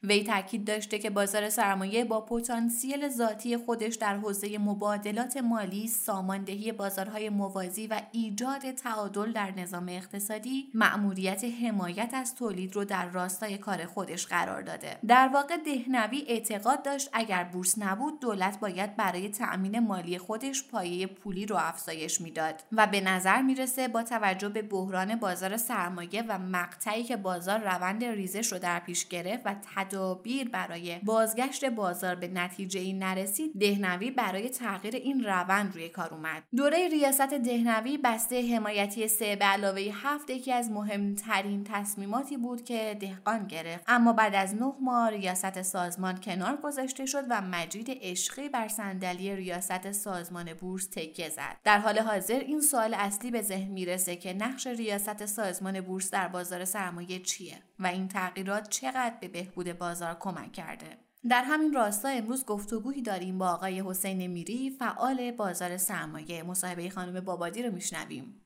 وی 0.05 0.25
تاکید 0.25 0.65
داشته 0.65 0.99
که 0.99 1.11
بازار 1.11 1.51
سرمایه 1.51 2.05
با 2.05 2.21
پتانسیل 2.21 3.09
ذاتی 3.09 3.57
خودش 3.57 3.95
در 3.95 4.17
حوزه 4.17 4.59
مبادلات 4.59 5.37
مالی، 5.37 5.89
ساماندهی 5.89 6.73
بازارهای 6.73 7.31
موازی 7.31 7.87
و 7.87 8.01
ایجاد 8.13 8.71
تعادل 8.71 9.33
در 9.33 9.51
نظام 9.57 9.89
اقتصادی، 9.89 10.71
مأموریت 10.75 11.45
حمایت 11.45 12.11
از 12.15 12.35
تولید 12.35 12.77
رو 12.77 12.85
در 12.85 13.09
راستای 13.09 13.59
کار 13.59 13.85
خودش 13.85 14.27
قرار 14.27 14.63
داده. 14.63 14.99
در 15.07 15.29
واقع 15.29 15.57
دهنوی 15.57 16.25
اعتقاد 16.29 16.83
داشت 16.83 17.11
اگر 17.13 17.45
بورس 17.45 17.79
نبود 17.79 18.21
دولت 18.21 18.61
باید 18.61 18.97
برای 18.97 19.29
تأمین 19.29 19.79
مالی 19.79 20.19
خودش 20.19 20.65
پایه 20.69 21.07
پولی 21.07 21.47
رو 21.47 21.57
افزایش 21.57 22.21
می‌داد 22.21 22.63
و 22.73 22.87
به 22.87 23.01
نظر 23.01 23.43
می‌رسه 23.43 23.89
با 23.89 24.03
توجه 24.03 24.49
به 24.49 24.63
بحران 24.63 25.17
بازار 25.17 25.57
سرمایه 25.57 26.25
و 26.29 26.39
مقطعی 26.39 27.05
که 27.05 27.17
بازار 27.17 27.59
روند 27.59 28.05
ریزش 28.05 28.53
رو 28.53 28.59
در 28.59 28.81
پیش 28.81 29.09
گرفت 29.09 29.43
و 29.45 29.55
تدابیر 29.93 30.49
برای 30.49 30.99
بازگشت 30.99 31.65
بازار 31.65 32.15
به 32.15 32.29
نتیجه 32.29 32.81
ای 32.81 32.93
نرسید 32.93 33.53
دهنوی 33.61 34.11
برای 34.11 34.49
تغییر 34.49 34.95
این 34.95 35.25
روند 35.25 35.75
روی 35.75 35.89
کار 35.89 36.15
اومد. 36.15 36.43
دوره 36.57 36.89
ریاست 36.89 37.35
دهنوی 37.35 37.99
بسته 37.99 38.57
حمایتی 38.57 39.09
سه 39.09 39.37
به 39.37 39.45
علاوه 39.45 39.81
هفت 39.93 40.31
یکی 40.31 40.53
از 40.53 40.71
مهمترین 40.71 41.65
تصمیماتی 41.65 42.37
بود 42.37 42.65
که 42.65 42.97
دهقان 43.01 43.47
گرفت. 43.47 43.85
اما 43.87 44.13
بعد 44.13 44.35
از 44.35 44.55
نه 44.55 44.73
ماه 44.81 45.11
ریاست 45.11 45.63
سازمان 45.63 46.21
کنار 46.21 46.57
گذاشته 46.57 47.07
شد 47.07 47.25
و 47.31 47.41
مجید 47.41 47.99
عشقی 48.01 48.49
بر 48.49 48.69
صندلی 48.69 49.37
ریاست 49.37 49.93
سازمان 49.93 50.55
بورس 50.55 50.87
تکیه 50.87 51.29
زد. 51.29 51.57
در 51.65 51.79
حال 51.79 51.99
حاضر 51.99 52.39
این 52.39 52.61
سوال 52.61 52.95
اصلی 52.95 53.31
به 53.31 53.43
ذهن 53.43 53.73
می‌رسه 53.73 54.17
که 54.17 54.33
نقش 54.33 54.67
ریاست 54.67 55.27
سازمان 55.27 55.81
بورس 55.81 56.11
در 56.11 56.29
بازار 56.29 56.65
سرمایه 56.65 57.19
چیه؟ 57.19 57.63
و 57.83 57.87
این 57.87 58.09
تغییرات 58.09 58.69
چقدر 58.69 59.15
به 59.21 59.29
بهبود 59.29 59.79
بازار 59.79 60.17
کمک 60.21 60.53
کرده. 60.53 60.87
در 61.31 61.45
همین 61.45 61.73
راستا 61.73 62.09
امروز 62.09 62.47
گفتگویی 62.47 63.03
داریم 63.03 63.39
با 63.39 63.49
آقای 63.49 63.83
حسین 63.87 64.27
میری 64.27 64.71
فعال 64.79 65.31
بازار 65.31 65.77
سرمایه. 65.77 66.43
مصاحبه 66.43 66.91
خانم 66.91 67.21
بابادی 67.21 67.63
رو 67.63 67.73
میشنویم. 67.73 68.45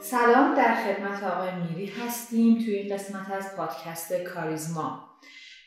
سلام 0.00 0.54
در 0.54 0.74
خدمت 0.74 1.22
آقای 1.22 1.50
میری 1.54 1.86
هستیم 1.86 2.58
توی 2.58 2.74
این 2.74 2.94
قسمت 2.94 3.30
از 3.30 3.56
پادکست 3.56 4.12
کاریزما. 4.12 5.10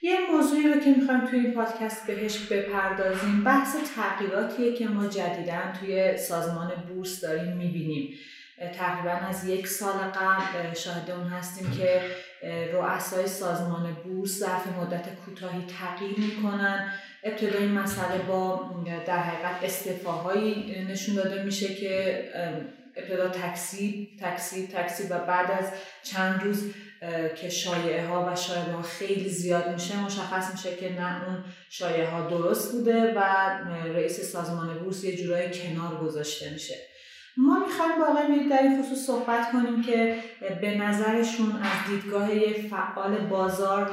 یه 0.01 0.17
موضوعی 0.31 0.73
رو 0.73 0.79
که 0.79 0.95
می‌خوایم 0.99 1.25
توی 1.25 1.39
این 1.39 1.53
پادکست 1.53 2.07
بهش 2.07 2.39
بپردازیم 2.39 3.43
بحث 3.43 3.75
تغییراتیه 3.95 4.73
که 4.73 4.87
ما 4.87 5.07
جدیدا 5.07 5.61
توی 5.79 6.17
سازمان 6.17 6.71
بورس 6.89 7.21
داریم 7.21 7.57
می‌بینیم. 7.57 8.13
تقریبا 8.69 9.11
از 9.11 9.45
یک 9.45 9.67
سال 9.67 9.93
قبل 9.93 10.73
شاهد 10.73 11.11
اون 11.11 11.27
هستیم 11.27 11.71
که 11.71 12.01
رؤسای 12.73 13.27
سازمان 13.27 13.97
بورس 14.03 14.39
ظرف 14.39 14.67
مدت 14.67 15.15
کوتاهی 15.25 15.65
تغییر 15.79 16.19
می‌کنن. 16.19 16.93
ابتدا 17.23 17.59
این 17.59 17.71
مسئله 17.71 18.17
با 18.17 18.71
در 19.07 19.17
حقیقت 19.17 19.63
استعفاهایی 19.63 20.85
نشون 20.89 21.15
داده 21.15 21.43
میشه 21.43 21.75
که 21.75 22.23
ابتدا 22.95 23.29
تکسی 23.29 24.17
تکسی 24.21 24.67
تکسی 24.67 25.07
و 25.07 25.19
بعد 25.19 25.51
از 25.51 25.71
چند 26.03 26.43
روز 26.43 26.73
که 27.41 27.49
شایعه 27.49 28.07
ها 28.07 28.31
و 28.31 28.35
شایعه 28.35 28.71
ها 28.71 28.81
خیلی 28.81 29.29
زیاد 29.29 29.73
میشه 29.73 29.99
مشخص 29.99 30.51
میشه 30.51 30.75
که 30.75 30.93
نه 30.93 31.27
اون 31.27 31.43
شایعه 31.69 32.09
ها 32.09 32.29
درست 32.29 32.71
بوده 32.71 33.13
و 33.13 33.19
رئیس 33.85 34.31
سازمان 34.31 34.79
بورس 34.79 35.03
یه 35.03 35.17
جورایی 35.17 35.49
کنار 35.51 35.97
گذاشته 35.97 36.53
میشه. 36.53 36.75
ما 37.37 37.59
می‌خوایم 37.59 37.99
با 37.99 38.05
آقای 38.07 38.67
این 38.67 38.83
خصوص 38.83 39.05
صحبت 39.07 39.51
کنیم 39.51 39.81
که 39.81 40.17
به 40.61 40.77
نظرشون 40.77 41.51
از 41.51 41.89
دیدگاه 41.89 42.27
فعال 42.69 43.27
بازار 43.27 43.91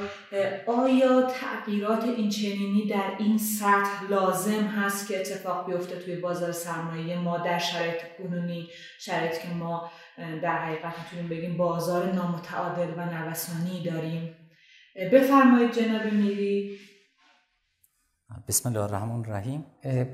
آیا 0.67 1.23
تغییرات 1.23 2.05
این 2.05 2.29
چنینی 2.29 2.87
در 2.87 3.13
این 3.19 3.39
سطح 3.39 4.11
لازم 4.11 4.65
هست 4.65 5.09
که 5.09 5.21
اتفاق 5.21 5.67
بیفته 5.67 5.97
توی 5.97 6.17
بازار 6.17 6.53
سرمایه 6.53 7.19
ما 7.19 7.39
در 7.39 7.59
شرایط 7.59 8.03
کنونی 8.19 8.69
شرایط 8.99 9.39
که 9.39 9.49
ما 9.49 9.91
در 10.43 10.59
حقیقت 10.59 10.95
می‌تونیم 10.99 11.29
بگیم 11.29 11.57
بازار 11.57 12.13
نامتعادل 12.13 12.89
و 12.97 13.05
نوسانی 13.05 13.83
داریم؟ 13.85 14.37
بفرمایید 15.13 15.73
جناب 15.73 16.13
میری 16.13 16.79
بسم 18.49 18.69
الله 18.69 18.83
الرحمن 18.83 19.25
الرحیم. 19.25 19.67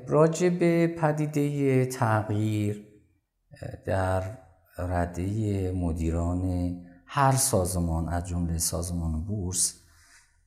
راجع 0.08 0.48
به 0.48 0.86
پدیده 0.86 1.86
تغییر 1.86 2.95
در 3.84 4.38
رده 4.78 5.72
مدیران 5.72 6.74
هر 7.06 7.32
سازمان 7.32 8.08
از 8.08 8.26
جمله 8.26 8.58
سازمان 8.58 9.24
بورس 9.24 9.82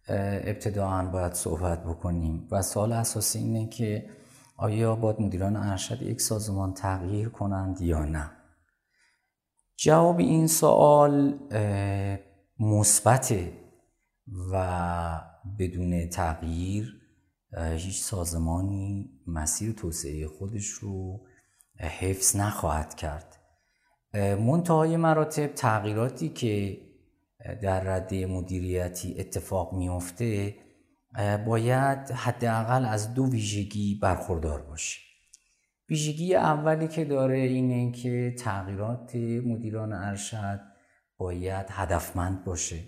ابتداعا 0.08 1.06
باید 1.06 1.34
صحبت 1.34 1.84
بکنیم 1.84 2.48
و 2.52 2.62
سوال 2.62 2.92
اساسی 2.92 3.40
اینه 3.40 3.70
که 3.70 4.10
آیا 4.58 4.96
باید 4.96 5.22
مدیران 5.22 5.56
ارشد 5.56 6.02
یک 6.02 6.22
سازمان 6.22 6.74
تغییر 6.74 7.30
کنند 7.30 7.82
یا 7.82 8.06
نه؟ 8.06 8.32
جواب 9.78 10.20
این 10.20 10.48
سوال 10.48 11.40
مثبت 12.60 13.34
و 14.52 15.22
بدون 15.60 16.10
تغییر 16.10 16.96
هیچ 17.58 18.02
سازمانی 18.02 19.10
مسیر 19.28 19.72
توسعه 19.74 20.28
خودش 20.28 20.68
رو 20.68 21.26
حفظ 21.80 22.36
نخواهد 22.36 22.96
کرد. 22.96 23.36
منتهای 24.14 24.98
مراتب 24.98 25.48
تغییراتی 25.48 26.30
که 26.30 26.78
در 27.62 27.80
رده 27.80 28.26
مدیریتی 28.26 29.16
اتفاق 29.20 29.74
میفته 29.74 30.56
باید 31.46 32.12
حداقل 32.12 32.86
از 32.86 33.14
دو 33.14 33.32
ویژگی 33.32 34.00
برخوردار 34.02 34.62
باشه. 34.62 35.00
ویژگی 35.90 36.36
اولی 36.36 36.88
که 36.88 37.06
داره 37.06 37.38
اینه 37.40 37.92
که 37.92 38.36
تغییرات 38.40 39.16
مدیران 39.46 39.94
ارشد 39.94 40.60
باید 41.18 41.66
هدفمند 41.70 42.44
باشه. 42.44 42.80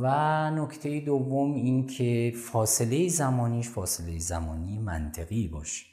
و 0.00 0.50
نکته 0.50 1.00
دوم 1.00 1.54
این 1.54 1.86
که 1.86 2.32
فاصله 2.52 3.08
زمانیش 3.08 3.68
فاصله 3.68 4.18
زمانی 4.18 4.78
منطقی 4.78 5.48
باشه. 5.48 5.89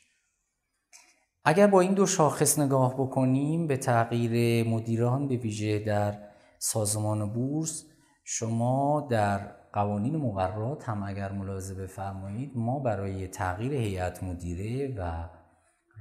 اگر 1.49 1.67
با 1.67 1.81
این 1.81 1.93
دو 1.93 2.05
شاخص 2.05 2.59
نگاه 2.59 2.93
بکنیم 2.93 3.67
به 3.67 3.77
تغییر 3.77 4.67
مدیران 4.67 5.27
به 5.27 5.35
ویژه 5.35 5.79
در 5.79 6.17
سازمان 6.59 7.33
بورس 7.33 7.85
شما 8.23 9.07
در 9.09 9.51
قوانین 9.73 10.17
مقررات 10.17 10.89
هم 10.89 11.03
اگر 11.03 11.31
ملاحظه 11.31 11.73
بفرمایید 11.73 12.51
ما 12.55 12.79
برای 12.79 13.27
تغییر 13.27 13.73
هیئت 13.73 14.23
مدیره 14.23 14.95
و 14.97 15.29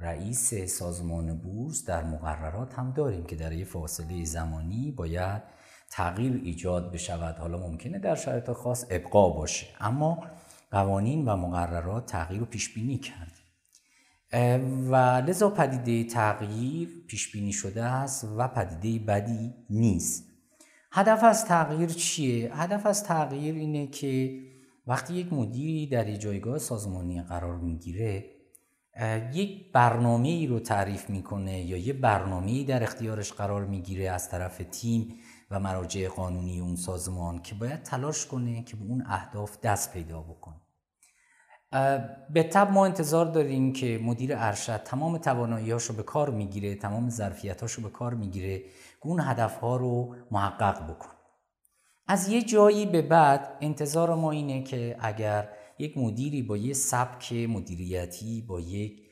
رئیس 0.01 0.55
سازمان 0.55 1.39
بورس 1.39 1.85
در 1.85 2.05
مقررات 2.05 2.75
هم 2.75 2.93
داریم 2.93 3.25
که 3.25 3.37
در 3.37 3.53
یه 3.53 3.65
فاصله 3.65 4.25
زمانی 4.25 4.93
باید 4.93 5.43
تغییر 5.91 6.41
ایجاد 6.45 6.93
بشود. 6.93 7.37
حالا 7.37 7.59
ممکنه 7.59 7.99
در 7.99 8.15
شرایط 8.15 8.53
خاص 8.53 8.87
ابقا 8.91 9.31
باشه 9.31 9.67
اما 9.81 10.19
قوانین 10.71 11.29
و 11.29 11.37
مقررات 11.37 12.07
تغییر 12.07 12.41
رو 12.41 12.47
پیش 12.47 12.75
بینی 12.75 12.99
کرد 12.99 13.36
و 14.91 14.95
لذا 14.97 15.51
پدیده 15.51 16.11
تغییر 16.11 16.89
پیش 17.07 17.33
بینی 17.33 17.53
شده 17.53 17.85
است 17.85 18.29
و 18.37 18.49
پدیده 18.49 19.05
بدی 19.05 19.55
نیست. 19.71 20.25
هدف 20.93 21.25
از 21.25 21.45
تغییر 21.45 21.89
چیه؟ 21.89 22.57
هدف 22.57 22.87
از 22.87 23.05
تغییر 23.05 23.55
اینه 23.55 23.87
که 23.87 24.41
وقتی 24.87 25.15
یک 25.15 25.33
مدیری 25.33 25.87
در 25.87 26.09
یک 26.09 26.21
جایگاه 26.21 26.59
سازمانی 26.59 27.23
قرار 27.23 27.59
می‌گیره 27.59 28.25
یک 29.35 29.73
برنامه 29.73 30.29
ای 30.29 30.47
رو 30.47 30.61
تعریف 30.61 31.11
می‌کنه 31.11 31.61
یا 31.61 31.77
یک 31.77 32.01
برنامه 32.01 32.51
ای 32.51 32.65
در 32.65 32.83
اختیارش 32.83 33.33
قرار 33.33 33.65
می‌گیره 33.65 34.11
از 34.11 34.29
طرف 34.31 34.63
تیم 34.71 35.15
و 35.51 35.61
مراجع 35.61 36.09
قانونی 36.09 36.61
اون 36.61 36.77
سازمان 36.77 37.43
که 37.43 37.55
باید 37.55 37.83
تلاش 37.83 38.27
کنه 38.27 38.63
که 38.63 38.77
به 38.77 38.85
اون 38.85 39.05
اهداف 39.07 39.61
دست 39.61 39.93
پیدا 39.93 40.21
بکنه. 40.21 40.66
به 42.31 42.43
تب 42.43 42.71
ما 42.71 42.85
انتظار 42.85 43.27
داریم 43.27 43.73
که 43.73 44.01
مدیر 44.03 44.31
ارشد 44.37 44.77
تمام 44.77 45.19
توانایی‌هاشو 45.19 45.97
به 45.97 46.03
کار 46.03 46.31
می‌گیره 46.31 46.75
تمام 46.75 47.11
ظرفیتاشو 47.11 47.83
به 47.83 47.89
کار 47.89 48.15
می‌گیره 48.15 48.63
اون 49.03 49.21
هدفها 49.21 49.77
رو 49.77 50.15
محقق 50.31 50.91
بکنه 50.91 51.13
از 52.09 52.29
یه 52.29 52.43
جایی 52.43 52.87
به 52.87 53.03
بعد 53.03 53.59
انتظار 53.61 54.15
ما 54.15 54.31
اینه 54.31 54.63
که 54.63 54.97
اگر 55.01 55.49
یک 55.79 55.99
مدیری 55.99 56.43
با 56.43 56.57
یه 56.57 56.73
سبک 56.73 57.33
مدیریتی 57.33 58.43
با 58.49 58.61
یک 58.61 59.07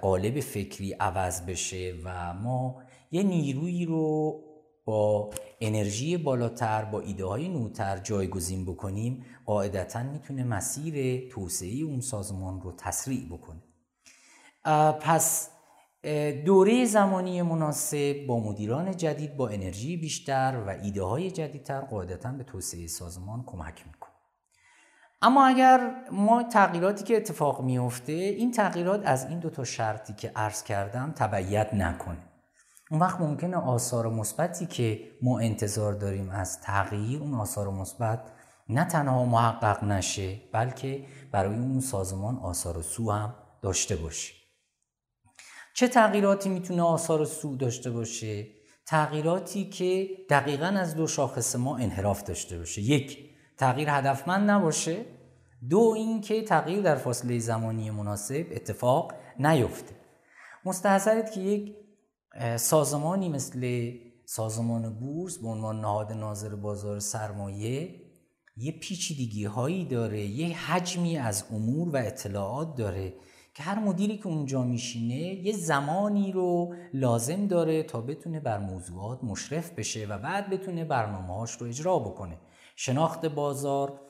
قالب 0.00 0.40
فکری 0.40 0.92
عوض 0.92 1.46
بشه 1.46 1.94
و 2.04 2.34
ما 2.34 2.82
یه 3.10 3.22
نیرویی 3.22 3.84
رو 3.84 4.40
با 4.84 5.30
انرژی 5.60 6.16
بالاتر 6.16 6.84
با 6.84 7.00
ایده 7.00 7.24
های 7.24 7.48
نوتر 7.48 7.98
جایگزین 7.98 8.64
بکنیم 8.64 9.24
قاعدتا 9.46 10.02
می‌تونه 10.02 10.44
مسیر 10.44 11.28
توسعه 11.28 11.82
اون 11.82 12.00
سازمان 12.00 12.60
رو 12.60 12.72
تسریع 12.72 13.28
بکنه. 13.30 13.62
پس 15.00 15.48
دوره 16.44 16.84
زمانی 16.84 17.42
مناسب 17.42 18.24
با 18.28 18.40
مدیران 18.40 18.96
جدید 18.96 19.36
با 19.36 19.48
انرژی 19.48 19.96
بیشتر 19.96 20.62
و 20.66 20.70
ایده 20.70 21.02
های 21.02 21.30
جدیدتر 21.30 21.80
قاعدتا 21.80 22.32
به 22.32 22.44
توسعه 22.44 22.86
سازمان 22.86 23.42
کمک 23.46 23.86
می‌کنه. 23.86 24.12
اما 25.22 25.46
اگر 25.46 25.94
ما 26.12 26.42
تغییراتی 26.42 27.04
که 27.04 27.16
اتفاق 27.16 27.60
میفته 27.60 28.12
این 28.12 28.50
تغییرات 28.50 29.02
از 29.04 29.26
این 29.26 29.38
دو 29.38 29.50
تا 29.50 29.64
شرطی 29.64 30.12
که 30.12 30.32
عرض 30.36 30.62
کردم 30.62 31.12
تبعیت 31.16 31.74
نکنه. 31.74 32.31
اون 32.92 33.00
وقت 33.00 33.20
ممکنه 33.20 33.56
آثار 33.56 34.08
مثبتی 34.08 34.66
که 34.66 35.00
ما 35.22 35.38
انتظار 35.38 35.92
داریم 35.92 36.30
از 36.30 36.60
تغییر 36.60 37.20
اون 37.20 37.34
آثار 37.34 37.70
مثبت 37.70 38.20
نه 38.68 38.84
تنها 38.84 39.24
محقق 39.24 39.84
نشه 39.84 40.40
بلکه 40.52 41.04
برای 41.30 41.58
اون 41.58 41.80
سازمان 41.80 42.36
آثار 42.36 42.82
سو 42.82 43.10
هم 43.10 43.34
داشته 43.62 43.96
باشه. 43.96 44.34
چه 45.74 45.88
تغییراتی 45.88 46.48
می‌تونه 46.48 46.82
آثار 46.82 47.24
سو 47.24 47.56
داشته 47.56 47.90
باشه؟ 47.90 48.46
تغییراتی 48.86 49.70
که 49.70 50.08
دقیقا 50.30 50.66
از 50.66 50.96
دو 50.96 51.06
شاخص 51.06 51.56
ما 51.56 51.76
انحراف 51.76 52.22
داشته 52.22 52.58
باشه. 52.58 52.82
یک 52.82 53.18
تغییر 53.58 53.90
هدفمند 53.90 54.50
نباشه. 54.50 55.04
دو 55.70 55.92
اینکه 55.96 56.42
تغییر 56.42 56.82
در 56.82 56.96
فاصله 56.96 57.38
زمانی 57.38 57.90
مناسب 57.90 58.46
اتفاق 58.50 59.12
نیفته. 59.38 59.94
مستحضرید 60.64 61.30
که 61.30 61.40
یک 61.40 61.81
سازمانی 62.56 63.28
مثل 63.28 63.92
سازمان 64.24 64.94
بورس 64.98 65.38
به 65.38 65.48
عنوان 65.48 65.80
نهاد 65.80 66.12
ناظر 66.12 66.54
بازار 66.54 66.98
سرمایه 66.98 68.00
یه 68.56 68.72
پیچیدگی 68.72 69.44
هایی 69.44 69.84
داره 69.84 70.20
یه 70.20 70.58
حجمی 70.58 71.18
از 71.18 71.44
امور 71.50 71.88
و 71.88 71.96
اطلاعات 71.96 72.76
داره 72.76 73.14
که 73.54 73.62
هر 73.62 73.78
مدیری 73.78 74.18
که 74.18 74.26
اونجا 74.26 74.62
میشینه 74.62 75.14
یه 75.14 75.52
زمانی 75.52 76.32
رو 76.32 76.74
لازم 76.94 77.46
داره 77.46 77.82
تا 77.82 78.00
بتونه 78.00 78.40
بر 78.40 78.58
موضوعات 78.58 79.24
مشرف 79.24 79.70
بشه 79.70 80.06
و 80.06 80.18
بعد 80.18 80.50
بتونه 80.50 80.84
برنامه 80.84 81.46
رو 81.60 81.66
اجرا 81.66 81.98
بکنه. 81.98 82.38
شناخت 82.76 83.26
بازار 83.26 84.00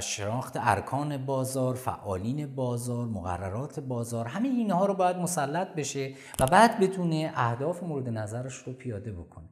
شناخت 0.00 0.56
ارکان 0.56 1.26
بازار 1.26 1.74
فعالین 1.74 2.54
بازار 2.54 3.06
مقررات 3.06 3.80
بازار 3.80 4.26
همه 4.26 4.48
اینها 4.48 4.86
رو 4.86 4.94
باید 4.94 5.16
مسلط 5.16 5.68
بشه 5.74 6.14
و 6.40 6.46
بعد 6.46 6.80
بتونه 6.80 7.32
اهداف 7.34 7.82
مورد 7.82 8.08
نظرش 8.08 8.54
رو 8.54 8.72
پیاده 8.72 9.12
بکنه. 9.12 9.48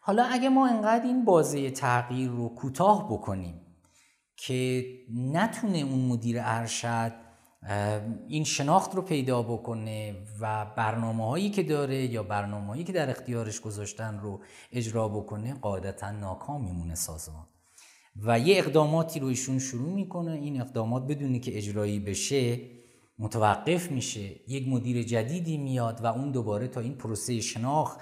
حالا 0.00 0.24
اگه 0.24 0.48
ما 0.48 0.68
انقدر 0.68 1.04
این 1.04 1.24
بازه 1.24 1.70
تغییر 1.70 2.30
رو 2.30 2.48
کوتاه 2.48 3.08
بکنیم 3.12 3.60
که 4.36 4.84
نتونه 5.14 5.78
اون 5.78 6.04
مدیر 6.04 6.36
ارشد 6.40 7.12
این 8.28 8.44
شناخت 8.44 8.94
رو 8.94 9.02
پیدا 9.02 9.42
بکنه 9.42 10.14
و 10.40 10.66
برنامه 10.76 11.26
هایی 11.26 11.50
که 11.50 11.62
داره 11.62 12.06
یا 12.06 12.22
برنامه 12.22 12.66
هایی 12.66 12.84
که 12.84 12.92
در 12.92 13.10
اختیارش 13.10 13.60
گذاشتن 13.60 14.18
رو 14.18 14.40
اجرا 14.72 15.08
بکنه 15.08 15.54
قاعدتا 15.54 16.10
ناکام 16.10 16.64
میمونه 16.64 16.94
سازمان. 16.94 17.46
و 18.24 18.38
یه 18.38 18.58
اقداماتی 18.58 19.20
رو 19.20 19.26
ایشون 19.26 19.58
شروع 19.58 19.92
می‌کنه. 19.92 20.30
این 20.30 20.60
اقدامات 20.60 21.06
بدونی 21.06 21.40
که 21.40 21.56
اجرایی 21.58 22.00
بشه 22.00 22.60
متوقف 23.18 23.90
میشه. 23.90 24.30
یک 24.48 24.68
مدیر 24.68 25.02
جدیدی 25.02 25.58
میاد 25.58 26.04
و 26.04 26.06
اون 26.06 26.30
دوباره 26.30 26.68
تا 26.68 26.80
این 26.80 26.94
پروسه 26.94 27.40
شناخت 27.40 28.00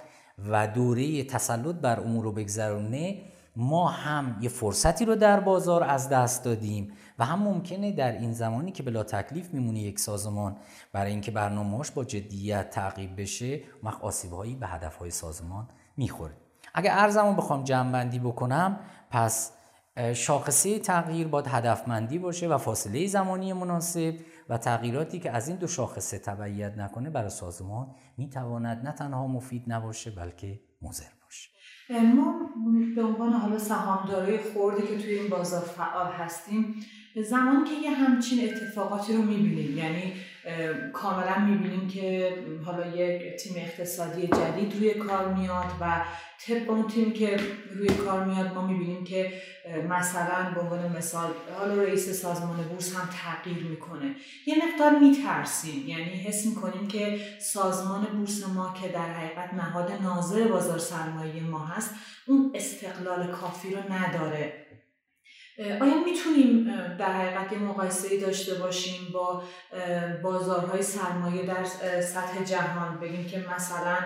و 0.50 0.66
دوره 0.66 1.24
تسلط 1.24 1.74
بر 1.76 2.00
امور 2.00 2.24
رو 2.24 2.32
بگذرونه. 2.32 3.22
ما 3.56 3.88
هم 3.88 4.38
یه 4.40 4.48
فرصتی 4.48 5.04
رو 5.04 5.14
در 5.14 5.40
بازار 5.40 5.82
از 5.82 6.08
دست 6.08 6.44
دادیم 6.44 6.92
و 7.18 7.24
هم 7.24 7.42
ممکنه 7.42 7.92
در 7.92 8.12
این 8.12 8.32
زمانی 8.32 8.72
که 8.72 8.82
بلا 8.82 9.02
تکلیف 9.02 9.54
میمونه 9.54 9.80
یک 9.80 9.98
سازمان 9.98 10.56
برای 10.92 11.10
اینکه 11.10 11.30
برنامه‌اش 11.30 11.90
با 11.90 12.04
جدیت 12.04 12.70
تعقیب 12.70 13.20
بشه 13.20 13.60
وقت 13.82 14.00
آسیبهایی 14.00 14.54
به 14.54 14.66
هدفهای 14.66 15.10
سازمان 15.10 15.68
می‌خوره. 15.96 16.34
اگر 16.74 16.90
ارزمو 16.94 17.34
بخوام 17.34 17.64
جمع 17.64 18.04
بکنم 18.04 18.78
پس 19.10 19.52
شاخصه 20.14 20.78
تغییر 20.78 21.28
باید 21.28 21.46
هدفمندی 21.48 22.18
باشه 22.18 22.48
و 22.48 22.58
فاصله 22.58 23.06
زمانی 23.06 23.52
مناسب 23.52 24.14
و 24.48 24.58
تغییراتی 24.58 25.20
که 25.20 25.30
از 25.30 25.48
این 25.48 25.56
دو 25.56 25.66
شاخصه 25.66 26.18
تبعیت 26.18 26.78
نکنه 26.78 27.10
برای 27.10 27.30
سازمان 27.30 27.94
می‌تواند 28.18 28.86
نه 28.86 28.92
تنها 28.92 29.26
مفید 29.26 29.64
نباشه 29.66 30.10
بلکه 30.10 30.60
مضر 30.82 31.04
باشه. 31.24 31.50
ما 32.14 32.34
به 32.96 33.02
عنوان 33.02 33.32
حالا 33.32 33.58
سهامدارای 33.58 34.38
خوردی 34.38 34.82
که 34.82 34.98
توی 34.98 35.14
این 35.14 35.30
بازار 35.30 35.60
فعال 35.60 36.12
هستیم 36.12 36.74
زمانی 37.24 37.64
که 37.64 37.74
یه 37.74 37.90
همچین 37.90 38.48
اتفاقاتی 38.48 39.16
رو 39.16 39.22
می‌بینیم 39.22 39.78
یعنی 39.78 40.12
کاملا 40.92 41.38
می‌بینیم 41.38 41.88
که 41.88 42.32
حالا 42.64 42.86
یک 42.86 43.36
تیم 43.36 43.52
اقتصادی 43.56 44.26
جدید 44.26 44.74
روی 44.76 44.94
کار 44.94 45.34
میاد 45.34 45.72
و 45.80 46.04
طبق 46.46 46.70
اون 46.70 46.88
تیم 46.88 47.12
که 47.12 47.40
روی 47.70 47.88
کار 47.88 48.24
میاد 48.24 48.54
ما 48.54 48.66
می‌بینیم 48.66 49.04
که 49.04 49.32
مثلا 49.88 50.52
به 50.54 50.60
عنوان 50.60 50.96
مثال 50.96 51.30
حالا 51.58 51.82
رئیس 51.82 52.22
سازمان 52.22 52.56
بورس 52.56 52.96
هم 52.96 53.08
تغییر 53.22 53.64
می‌کنه. 53.64 54.14
یه 54.46 54.54
مقدار 54.64 54.98
میترسیم. 54.98 55.88
یعنی 55.88 56.04
حس 56.04 56.46
می‌کنیم 56.46 56.88
که 56.88 57.18
سازمان 57.40 58.04
بورس 58.04 58.48
ما 58.48 58.74
که 58.82 58.88
در 58.88 59.12
حقیقت 59.12 59.54
نهاد 59.54 59.92
ناظر 60.02 60.48
بازار 60.48 60.78
سرمایه 60.78 61.42
ما 61.42 61.66
هست 61.66 61.94
اون 62.26 62.52
استقلال 62.54 63.26
کافی 63.26 63.74
رو 63.74 63.92
نداره. 63.92 64.63
آیا 65.58 65.94
می‌تونیم 66.04 66.64
در 66.98 67.12
حقیقت 67.12 67.52
یه 67.52 67.58
مقایسه 67.58 68.20
داشته 68.20 68.54
باشیم 68.54 69.12
با 69.12 69.42
بازارهای 70.22 70.82
سرمایه 70.82 71.46
در 71.46 71.64
سطح 72.00 72.44
جهان؟ 72.44 73.00
بگیم 73.00 73.26
که 73.26 73.44
مثلا 73.56 73.96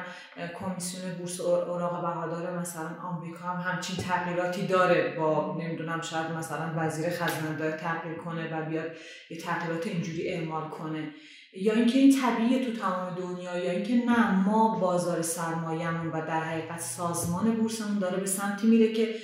کمیسیون 0.60 1.14
بورس 1.14 1.40
اوراق 1.40 2.00
بهادار 2.00 2.58
مثلا 2.58 2.90
آمریکا 3.02 3.38
هم 3.38 3.72
همچین 3.72 3.96
تغییراتی 3.96 4.66
داره 4.66 5.14
با 5.18 5.58
نمی‌دونم 5.60 6.00
شاید 6.00 6.30
مثلا 6.30 6.72
وزیر 6.76 7.10
خزانه 7.10 7.58
داره 7.58 7.76
تغییر 7.76 8.14
کنه 8.14 8.58
و 8.58 8.64
بیاد 8.70 8.90
یه 9.30 9.38
تغییرات 9.38 9.86
اینجوری 9.86 10.28
اعمال 10.28 10.68
کنه. 10.68 11.08
یا 11.52 11.74
اینکه 11.74 11.98
این 11.98 12.16
طبیعیه 12.20 12.64
تو 12.64 12.72
تمام 12.72 13.14
دنیا 13.14 13.58
یا 13.58 13.70
اینکه 13.70 13.94
نه 13.94 14.30
ما 14.30 14.78
بازار 14.78 15.22
سرمایهمون 15.22 16.06
و 16.06 16.26
در 16.26 16.40
حقیقت 16.40 16.80
سازمان 16.80 17.50
بورسمون 17.50 17.98
داره 17.98 18.16
به 18.16 18.26
سمتی 18.26 18.66
میره 18.66 18.92
که 18.92 19.14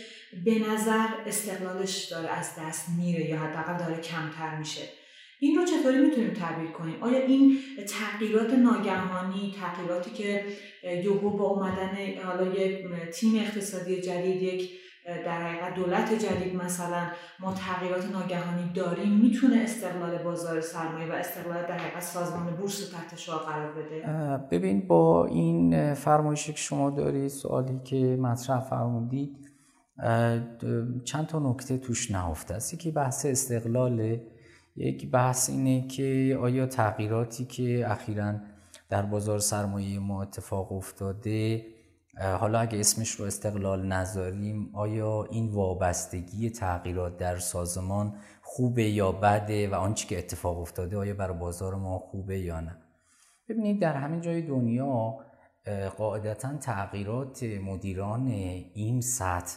به 0.45 0.59
نظر 0.71 1.07
استقلالش 1.27 2.05
داره 2.05 2.29
از 2.29 2.51
دست 2.61 2.89
میره 2.99 3.31
یا 3.31 3.39
حداقل 3.39 3.85
داره 3.85 4.01
کمتر 4.01 4.59
میشه. 4.59 4.83
این 5.41 5.57
رو 5.57 5.65
چطوری 5.65 5.99
می‌تونیم 5.99 6.31
تعبیر 6.31 6.71
کنیم؟ 6.71 7.03
آیا 7.03 7.19
این 7.19 7.59
تغییرات 7.89 8.55
ناگهانی 8.55 9.55
تغییراتی 9.61 10.11
که 10.11 10.45
یوهو 11.05 11.31
با 11.31 11.45
اومدن 11.45 11.97
حالا 12.25 12.55
یک 12.55 12.87
تیم 13.15 13.41
اقتصادی 13.41 14.01
جدید 14.01 14.43
یک 14.43 14.71
در 15.05 15.43
حقیقت 15.43 15.75
دولت 15.75 16.13
جدید 16.13 16.57
مثلا 16.57 17.07
ما 17.41 17.55
تغییرات 17.55 18.13
ناگهانی 18.13 18.73
داریم 18.75 19.13
می‌تونه 19.13 19.57
استقلال 19.57 20.19
بازار 20.19 20.61
سرمایه 20.61 21.09
و 21.09 21.13
استقلال 21.13 21.63
در 21.63 21.79
حقیقت 21.79 22.03
سازمان 22.03 22.57
بورس 22.57 22.81
رو 22.83 22.99
تحت 22.99 23.19
شعار 23.19 23.39
قرار 23.39 23.73
بده؟ 23.73 24.07
ببین 24.51 24.87
با 24.87 25.27
این 25.27 25.95
فرمایشی 25.95 26.53
که 26.53 26.59
شما 26.59 26.91
دارید 26.91 27.29
سوالی 27.29 27.81
که 27.85 27.97
مطرح 27.97 28.61
فرمودید 28.61 29.44
چند 31.05 31.27
تا 31.27 31.39
نکته 31.39 31.79
توش 31.79 32.11
نهفته 32.11 32.55
است. 32.55 32.75
یکی 32.75 32.91
بحث 32.91 33.27
استقلال 33.27 34.19
یک 34.77 35.11
بحث 35.11 35.51
اینه 35.51 35.89
که 35.89 36.39
آیا 36.41 36.67
تغییراتی 36.67 37.45
که 37.45 37.91
اخیرا 37.91 38.35
در 38.89 39.03
بازار 39.03 39.39
سرمایه 39.39 39.99
ما 39.99 40.23
اتفاق 40.23 40.73
افتاده 40.73 41.67
حالا 42.41 42.59
اگه 42.59 42.81
اسمش 42.81 43.11
رو 43.11 43.25
استقلال 43.25 43.87
نذاریم 43.87 44.71
آیا 44.75 45.25
این 45.31 45.53
وابستگی 45.53 46.51
تغییرات 46.51 47.17
در 47.17 47.37
سازمان 47.37 48.15
خوبه 48.43 48.85
یا 48.85 49.13
بده 49.13 49.69
و 49.69 49.75
آنچه 49.75 50.09
که 50.09 50.19
اتفاق 50.19 50.59
افتاده 50.59 50.97
آیا 50.97 51.15
برای 51.15 51.39
بازار 51.39 51.75
ما 51.75 51.99
خوبه 51.99 52.39
یا 52.39 52.61
نه؟ 52.61 52.77
ببینید 53.49 53.81
در 53.81 53.97
همین 53.97 54.21
جای 54.21 54.43
دنیا 54.43 55.17
قاعدتا 55.97 56.57
تغییرات 56.57 57.43
مدیران 57.43 58.27
این 58.27 59.01
سطح 59.01 59.57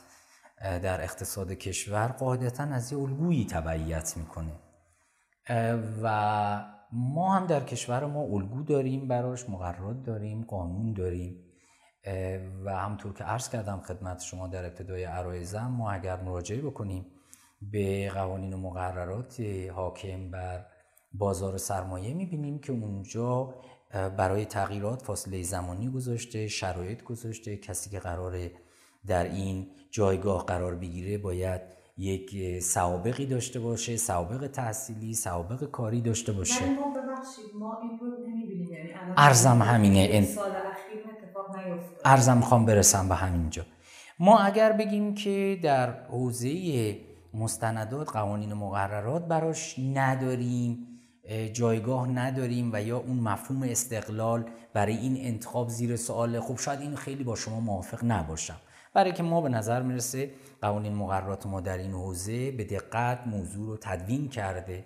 در 0.62 1.04
اقتصاد 1.04 1.52
کشور 1.52 2.08
قاعدتا 2.08 2.64
از 2.64 2.92
یه 2.92 3.00
الگویی 3.00 3.46
تبعیت 3.46 4.18
می‌کنه. 4.18 4.52
و 6.04 6.78
ما 6.92 7.34
هم 7.36 7.46
در 7.46 7.64
کشور 7.64 8.06
ما 8.06 8.22
الگو 8.22 8.64
داریم 8.64 9.08
براش 9.08 9.50
مقررات 9.50 10.04
داریم 10.04 10.44
قانون 10.44 10.94
داریم. 10.94 11.44
و 12.66 12.76
همطور 12.76 13.14
که 13.14 13.24
عرض 13.24 13.50
کردم 13.50 13.82
خدمت 13.82 14.22
شما 14.22 14.48
در 14.48 14.66
ابتدای 14.66 15.04
عرایزم 15.04 15.68
ما 15.68 15.92
اگر 15.92 16.22
مراجعه 16.22 16.62
بکنیم 16.62 17.06
به 17.62 18.10
قوانین 18.10 18.54
و 18.54 18.58
مقررات 18.58 19.42
حاکم 19.76 20.32
بر 20.32 20.66
بازار 21.14 21.58
سرمایه 21.58 22.14
می‌بینیم 22.14 22.60
که 22.60 22.72
اونجا 22.72 23.54
برای 23.92 24.46
تغییرات 24.46 25.02
فاصله 25.02 25.44
زمانی 25.44 25.90
گذاشته 25.90 26.48
شرایط 26.48 27.04
گذاشته 27.04 27.58
کسی 27.58 27.90
که 27.90 28.00
قراره 28.00 28.52
در 29.08 29.24
این 29.24 29.68
جایگاه 29.92 30.46
قرار 30.46 30.76
بگیره 30.76 31.18
باید 31.18 31.62
یک 31.98 32.60
سوابقی 32.60 33.26
داشته 33.26 33.60
باشه 33.60 33.98
سوابق 33.98 34.48
تحصیلی 34.48 35.14
سوابق 35.16 35.64
کاری 35.64 36.02
داشته 36.02 36.32
باشه. 36.32 36.72
ما 36.74 36.94
ما 37.54 37.80
این 37.82 38.00
رو 38.00 38.18
نمی‌بینیم. 38.28 38.72
یعنی 38.72 38.92
ارزم 39.18 39.62
همینه. 39.62 40.26
سال 40.26 40.60
ارزم 42.06 42.42
خوام 42.42 42.66
برسم 42.66 43.10
به 43.10 43.16
همینجا. 43.16 43.66
ما 44.20 44.40
اگر 44.40 44.72
بگیم 44.72 45.16
که 45.16 45.60
در 45.64 46.04
حوزه 46.06 46.50
مستندات 47.34 48.12
قوانین 48.12 48.54
مقررات 48.54 49.28
براش 49.28 49.76
نداریم 49.94 50.88
جایگاه 51.54 52.08
نداریم 52.10 52.70
و 52.74 52.82
یا 52.84 52.98
اون 52.98 53.20
مفهوم 53.20 53.64
استقلال 53.64 54.50
برای 54.74 54.98
این 54.98 55.18
انتخاب 55.28 55.70
زیر 55.70 55.96
سوال 55.96 56.40
خب 56.40 56.58
شاید 56.60 56.82
این 56.82 56.96
خیلی 56.96 57.24
با 57.24 57.36
شما 57.36 57.60
موافق 57.60 58.00
نباشم. 58.06 58.58
برای 58.98 59.12
اینکه 59.12 59.24
ما 59.24 59.42
به 59.42 59.50
نظر 59.50 59.82
می‌رسه 59.82 60.32
قوانین 60.62 60.96
مقررات 60.96 61.46
ما 61.46 61.62
در 61.62 61.78
این 61.78 61.92
حوزه 61.92 62.52
به 62.52 62.64
دقت 62.64 63.28
موضوع 63.28 63.68
رو 63.68 63.78
تدوین 63.78 64.30
کرده. 64.30 64.86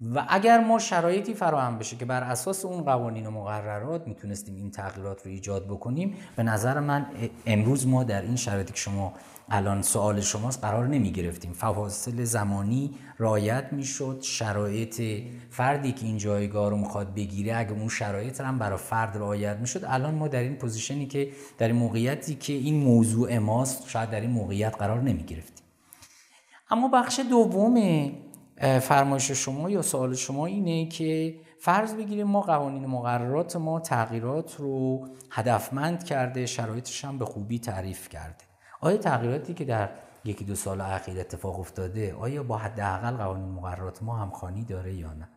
و 0.00 0.26
اگر 0.28 0.60
ما 0.60 0.78
شرایطی 0.78 1.34
فراهم 1.34 1.78
بشه 1.78 1.96
که 1.96 2.04
بر 2.04 2.22
اساس 2.22 2.64
اون 2.64 2.82
قوانین 2.82 3.26
و 3.26 3.30
مقررات 3.30 4.06
می‌تونستیم 4.06 4.54
این 4.54 4.70
تغییرات 4.70 5.26
رو 5.26 5.30
ایجاد 5.30 5.66
بکنیم 5.66 6.14
به 6.36 6.42
نظر 6.42 6.80
من 6.80 7.06
امروز 7.46 7.86
ما 7.86 8.04
در 8.04 8.22
این 8.22 8.36
شرایطی 8.36 8.72
که 8.72 8.78
شما 8.78 9.12
الان 9.50 9.82
سوال 9.82 10.20
شماست 10.20 10.64
قرار 10.64 10.86
نمی 10.86 11.12
گرفتیم 11.12 11.52
فواصل 11.52 12.24
زمانی 12.24 12.90
رعایت 13.18 13.64
می‌شد 13.72 14.18
شرایط 14.22 15.02
فردی 15.50 15.92
که 15.92 16.06
این 16.06 16.18
جایگاه 16.18 16.70
رو 16.70 16.76
می‌خواد 16.76 17.14
بگیره 17.14 17.56
اگه 17.56 17.72
اون 17.72 17.88
شرایط 17.88 18.40
هم 18.40 18.58
برای 18.58 18.78
فرد 18.78 19.16
رعایت 19.16 19.56
می‌شد 19.56 19.84
الان 19.86 20.14
ما 20.14 20.28
در 20.28 20.40
این 20.40 20.56
position 20.56 21.00
ی 21.00 21.06
که 21.06 21.30
در 21.58 21.66
این 21.66 21.76
موقعیتی 21.76 22.34
که 22.34 22.52
این 22.52 22.84
موضوع 22.84 23.38
ماست 23.38 23.88
شاید 23.88 24.10
در 24.10 24.20
این 24.20 24.30
موقعیت 24.30 24.76
قرار 24.78 25.00
نمی 25.00 25.22
گرفتیم 25.22 25.64
اما 26.70 26.88
بخش 26.88 27.20
دوم 27.30 27.76
فرمایش 28.60 29.30
شما 29.30 29.70
یا 29.70 29.82
سوال 29.82 30.14
شما 30.14 30.46
اینه 30.46 30.86
که 30.86 31.40
فرض 31.58 31.94
بگیریم 31.94 32.26
ما 32.26 32.40
قوانین 32.40 32.86
مقررات 32.86 33.56
ما 33.56 33.80
تغییرات 33.80 34.56
رو 34.56 35.06
هدفمند 35.30 36.04
کرده 36.04 36.46
شرایطش 36.46 37.04
هم 37.04 37.18
به 37.18 37.24
خوبی 37.24 37.58
تعریف 37.58 38.08
کرده. 38.08 38.44
آیا 38.80 38.96
تغییراتی 38.96 39.54
که 39.54 39.64
در 39.64 39.90
یکی 40.24 40.44
دو 40.44 40.54
سال 40.54 40.80
اخیر 40.80 41.20
اتفاق 41.20 41.60
افتاده 41.60 42.14
آیا 42.14 42.42
با 42.42 42.56
حداقل 42.56 43.16
قوانین 43.16 43.48
مقررات 43.48 44.02
ما 44.02 44.16
همخوانی 44.16 44.64
داره 44.64 44.94
یا 44.94 45.12
نه؟ 45.12 45.28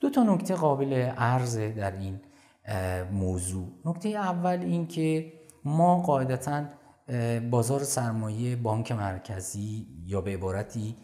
دو 0.00 0.10
تا 0.10 0.22
نکته 0.22 0.54
قابل 0.54 0.92
عرضه 1.16 1.72
در 1.72 1.92
این 1.92 2.20
موضوع. 3.12 3.68
نکته 3.84 4.08
اول 4.08 4.58
این 4.60 4.86
که 4.86 5.32
ما 5.64 6.02
قاعدتا 6.02 6.64
بازار 7.50 7.82
سرمایه 7.82 8.56
بانک 8.56 8.92
مرکزی 8.92 9.86
یا 10.06 10.20
به 10.20 10.30
عبارتی 10.30 10.96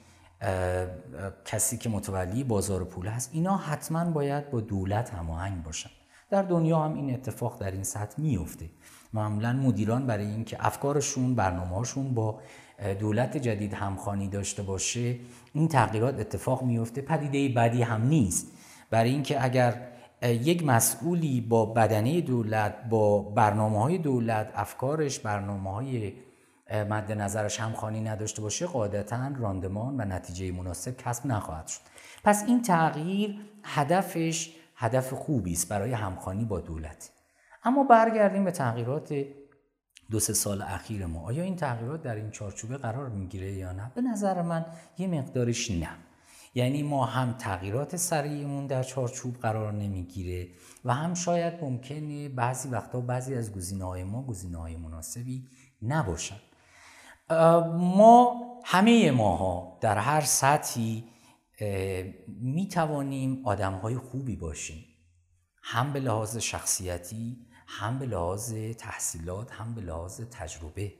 کسی 1.44 1.78
که 1.78 1.88
متولی 1.88 2.44
بازار 2.44 2.84
پول 2.84 3.06
هست 3.06 3.30
اینا 3.32 3.56
حتما 3.56 4.10
باید 4.10 4.50
با 4.50 4.60
دولت 4.60 5.10
هماهنگ 5.10 5.62
باشن. 5.62 5.90
در 6.30 6.42
دنیا 6.42 6.82
هم 6.82 6.94
این 6.94 7.14
اتفاق 7.14 7.60
در 7.60 7.70
این 7.70 7.82
سطح 7.82 8.20
میفته 8.20 8.70
معمولا 9.12 9.52
مدیران 9.52 10.06
برای 10.06 10.26
اینکه 10.26 10.56
افکارشون 10.60 11.34
برنامه‌هاشون 11.34 12.14
با 12.14 12.40
دولت 13.00 13.36
جدید 13.36 13.74
همخوانی 13.74 14.28
داشته 14.28 14.62
باشه 14.62 15.16
این 15.52 15.68
تغییرات 15.68 16.20
اتفاق 16.20 16.62
میفته 16.62 17.00
پدیده 17.02 17.54
بدی 17.54 17.82
هم 17.82 18.06
نیست. 18.06 18.46
برای 18.90 19.10
اینکه 19.10 19.44
اگر 19.44 19.88
یک 20.22 20.66
مسئولی 20.66 21.40
با 21.40 21.66
بدنه 21.66 22.20
دولت 22.20 22.74
با 22.90 23.22
برنامه 23.22 23.82
های 23.82 23.98
دولت 23.98 24.52
افکارش 24.54 25.18
برنامه 25.18 25.72
های 25.72 26.12
مد 26.72 27.12
نظرش 27.12 27.60
همخوانی 27.60 28.00
نداشته 28.00 28.42
باشه 28.42 28.66
قاعدتا 28.66 29.32
راندمان 29.38 30.00
و 30.00 30.04
نتیجه 30.04 30.52
مناسب 30.52 30.96
کسب 30.96 31.26
نخواهد 31.26 31.66
شد. 31.66 31.80
پس 32.24 32.44
این 32.46 32.62
تغییر 32.62 33.40
هدفش 33.64 34.56
هدف 34.76 35.12
خوبی 35.12 35.52
است 35.52 35.68
برای 35.68 35.92
همخوانی 35.92 36.44
با 36.44 36.60
دولت. 36.60 37.10
اما 37.64 37.84
برگردیم 37.84 38.44
به 38.44 38.50
تغییرات 38.50 39.14
دو 40.10 40.20
سه 40.20 40.32
سال 40.32 40.62
اخیر 40.62 41.06
ما. 41.06 41.26
آیا 41.26 41.42
این 41.42 41.56
تغییرات 41.56 42.02
در 42.02 42.14
این 42.14 42.30
چارچوبه 42.30 42.76
قرار 42.76 43.08
می‌گیره 43.08 43.52
یا 43.52 43.72
نه؟ 43.72 43.92
به 43.94 44.00
نظر 44.00 44.42
من 44.42 44.66
یه 44.98 45.06
مقدارش 45.06 45.70
نه. 45.70 45.90
یعنی 46.54 46.82
ما 46.82 47.04
هم 47.04 47.32
تغییرات 47.32 47.96
سریعمون 47.96 48.66
در 48.66 48.82
چارچوب 48.82 49.36
قرار 49.36 49.72
نمی‌گیره 49.72 50.48
و 50.84 50.94
هم 50.94 51.14
شاید 51.14 51.54
ممکنه 51.62 52.28
بعضی 52.28 52.68
وقتا 52.68 53.00
بعضی 53.00 53.34
از 53.34 53.52
گزینه 53.52 53.84
های 53.84 54.04
ما 54.04 54.22
گزینه 54.22 54.58
های 54.58 54.76
مناسبی 54.76 55.48
نباشن 55.82 56.36
ما 57.30 58.40
همه 58.64 59.10
ماها 59.10 59.78
در 59.80 59.98
هر 59.98 60.20
سطحی 60.20 61.04
می 62.28 62.68
توانیم 62.68 63.42
آدم 63.44 63.72
های 63.72 63.96
خوبی 63.96 64.36
باشیم. 64.36 64.84
هم 65.62 65.92
به 65.92 66.00
لحاظ 66.00 66.36
شخصیتی 66.36 67.46
هم 67.66 67.98
به 67.98 68.06
لحاظ 68.06 68.54
تحصیلات 68.78 69.52
هم 69.52 69.74
به 69.74 69.80
لحاظ 69.80 70.20
تجربه. 70.20 70.92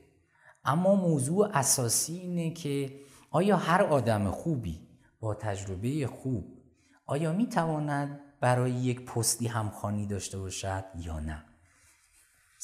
اما 0.65 0.95
موضوع 0.95 1.49
اساسی 1.53 2.13
اینه 2.17 2.51
که 2.51 2.99
آیا 3.31 3.57
هر 3.57 3.83
آدم 3.83 4.31
خوبی 4.31 4.87
با 5.19 5.33
تجربه 5.33 6.07
خوب 6.07 6.57
آیا 7.05 7.33
می 7.33 7.49
تواند 7.49 8.19
برای 8.39 8.71
یک 8.71 9.05
پستی 9.05 9.47
همخوانی 9.47 10.07
داشته 10.07 10.39
باشد 10.39 10.85
یا 10.99 11.19
نه؟ 11.19 11.43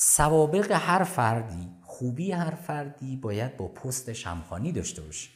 سوابق 0.03 0.71
هر 0.71 1.03
فردی 1.03 1.69
خوبی 1.83 2.31
هر 2.31 2.55
فردی 2.55 3.17
باید 3.17 3.57
با 3.57 3.67
پستش 3.67 4.27
همخوانی 4.27 4.71
داشته 4.71 5.01
باشه. 5.01 5.29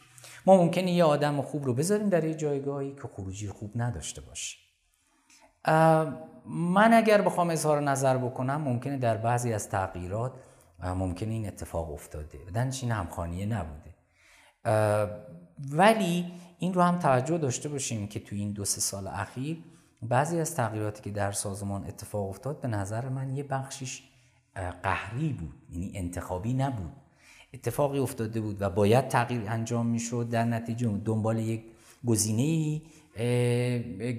ما 0.45 0.57
ممکنه 0.57 0.91
یه 0.91 1.03
آدم 1.03 1.41
خوب 1.41 1.65
رو 1.65 1.73
بذاریم 1.73 2.09
در 2.09 2.23
یه 2.23 2.33
جایگاهی 2.33 2.95
که 2.95 3.07
خروجی 3.15 3.49
خوب 3.49 3.71
نداشته 3.75 4.21
باشه. 4.21 4.57
من 6.45 6.93
اگر 6.93 7.21
بخوام 7.21 7.49
اظهار 7.49 7.81
نظر 7.81 8.17
بکنم 8.17 8.61
ممکنه 8.61 8.97
در 8.97 9.17
بعضی 9.17 9.53
از 9.53 9.69
تغییرات 9.69 10.31
ممکنه 10.83 11.33
این 11.33 11.47
اتفاق 11.47 11.93
افتاده. 11.93 12.37
بدنش 12.37 12.83
این 12.83 12.91
همخانیه 12.91 13.45
نبوده. 13.45 13.95
ولی 15.71 16.31
این 16.59 16.73
رو 16.73 16.81
هم 16.81 16.99
توجه 16.99 17.37
داشته 17.37 17.69
باشیم 17.69 18.07
که 18.07 18.19
تو 18.19 18.35
این 18.35 18.51
دو 18.51 18.65
سه 18.65 18.81
سال 18.81 19.07
اخیر 19.07 19.63
بعضی 20.01 20.39
از 20.39 20.55
تغییراتی 20.55 21.01
که 21.01 21.09
در 21.09 21.31
سازمان 21.31 21.85
اتفاق 21.87 22.29
افتاد 22.29 22.61
به 22.61 22.67
نظر 22.67 23.09
من 23.09 23.29
یه 23.37 23.43
بخشیش 23.43 24.03
قهری 24.83 25.33
بود 25.33 25.53
یعنی 25.71 25.91
انتخابی 25.95 26.53
نبود. 26.53 26.91
اتفاقی 27.53 27.99
افتاده 27.99 28.41
بود 28.41 28.61
و 28.61 28.69
باید 28.69 29.07
تغییر 29.07 29.41
انجام 29.47 29.85
می‌شد. 29.85 30.29
در 30.29 30.45
نتیجه 30.45 31.01
دنبال 31.05 31.39
یک 31.39 31.63
گزینه 32.05 32.81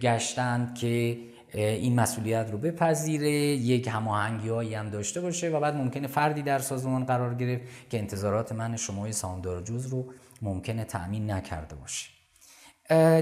گشتند 0.02 0.74
که 0.74 1.18
این 1.52 2.00
مسئولیت 2.00 2.50
رو 2.50 2.58
بپذیره 2.58 3.30
یک 3.30 3.88
هماهنگی 3.88 4.48
هایی 4.48 4.74
هم 4.74 4.90
داشته 4.90 5.20
باشه 5.20 5.50
و 5.50 5.60
بعد 5.60 5.74
ممکنه 5.76 6.06
فردی 6.06 6.42
در 6.42 6.58
سازمان 6.58 7.04
قرار 7.04 7.34
گرفت 7.34 7.64
که 7.90 7.98
انتظارات 7.98 8.52
من 8.52 8.76
شمای 8.76 9.12
سامدار 9.12 9.62
جز 9.62 9.86
رو 9.86 10.06
ممکنه 10.42 10.84
تأمین 10.84 11.30
نکرده 11.30 11.74
باشه. 11.74 12.10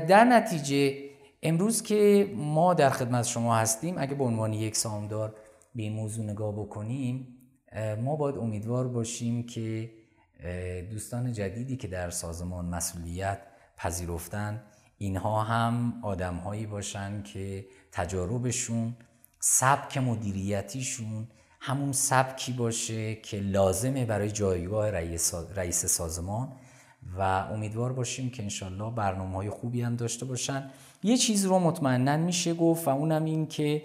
در 0.06 0.24
نتیجه 0.24 0.94
امروز 1.42 1.82
که 1.82 2.32
ما 2.36 2.74
در 2.74 2.90
خدمت 2.90 3.24
شما 3.24 3.56
هستیم 3.56 3.94
اگه 3.98 4.14
به 4.14 4.24
عنوان 4.24 4.52
یک 4.52 4.76
سامدار 4.76 5.34
به 5.74 5.82
این 5.82 5.92
موضوع 5.92 6.24
نگاه 6.24 6.52
بکنیم 6.52 7.28
ما 8.00 8.16
باید 8.16 8.36
امیدوار 8.36 8.88
باشیم 8.88 9.46
که 9.46 9.90
دوستان 10.90 11.32
جدیدی 11.32 11.76
که 11.76 11.88
در 11.88 12.10
سازمان 12.10 12.64
مسئولیت 12.64 13.38
پذیرفتن 13.76 14.62
اینها 14.98 15.42
هم 15.42 15.94
آدم 16.02 16.34
هایی 16.34 16.66
باشن 16.66 17.22
که 17.22 17.66
تجاربشون 17.92 18.96
سبک 19.40 19.98
مدیریتیشون 19.98 21.28
همون 21.60 21.92
سبکی 21.92 22.52
باشه 22.52 23.14
که 23.14 23.40
لازمه 23.40 24.04
برای 24.04 24.30
جایگاه 24.30 24.90
رئیس 24.90 25.86
سازمان 25.86 26.52
و 27.18 27.20
امیدوار 27.22 27.92
باشیم 27.92 28.30
که 28.30 28.42
انشالله 28.42 28.94
برنامه 28.94 29.36
های 29.36 29.50
خوبی 29.50 29.82
هم 29.82 29.96
داشته 29.96 30.26
باشن. 30.26 30.70
یه 31.02 31.16
چیز 31.16 31.44
رو 31.44 31.58
مطمئنا 31.58 32.16
میشه 32.16 32.54
گفت 32.54 32.88
و 32.88 32.90
اونم 32.90 33.24
این 33.24 33.46
که 33.46 33.82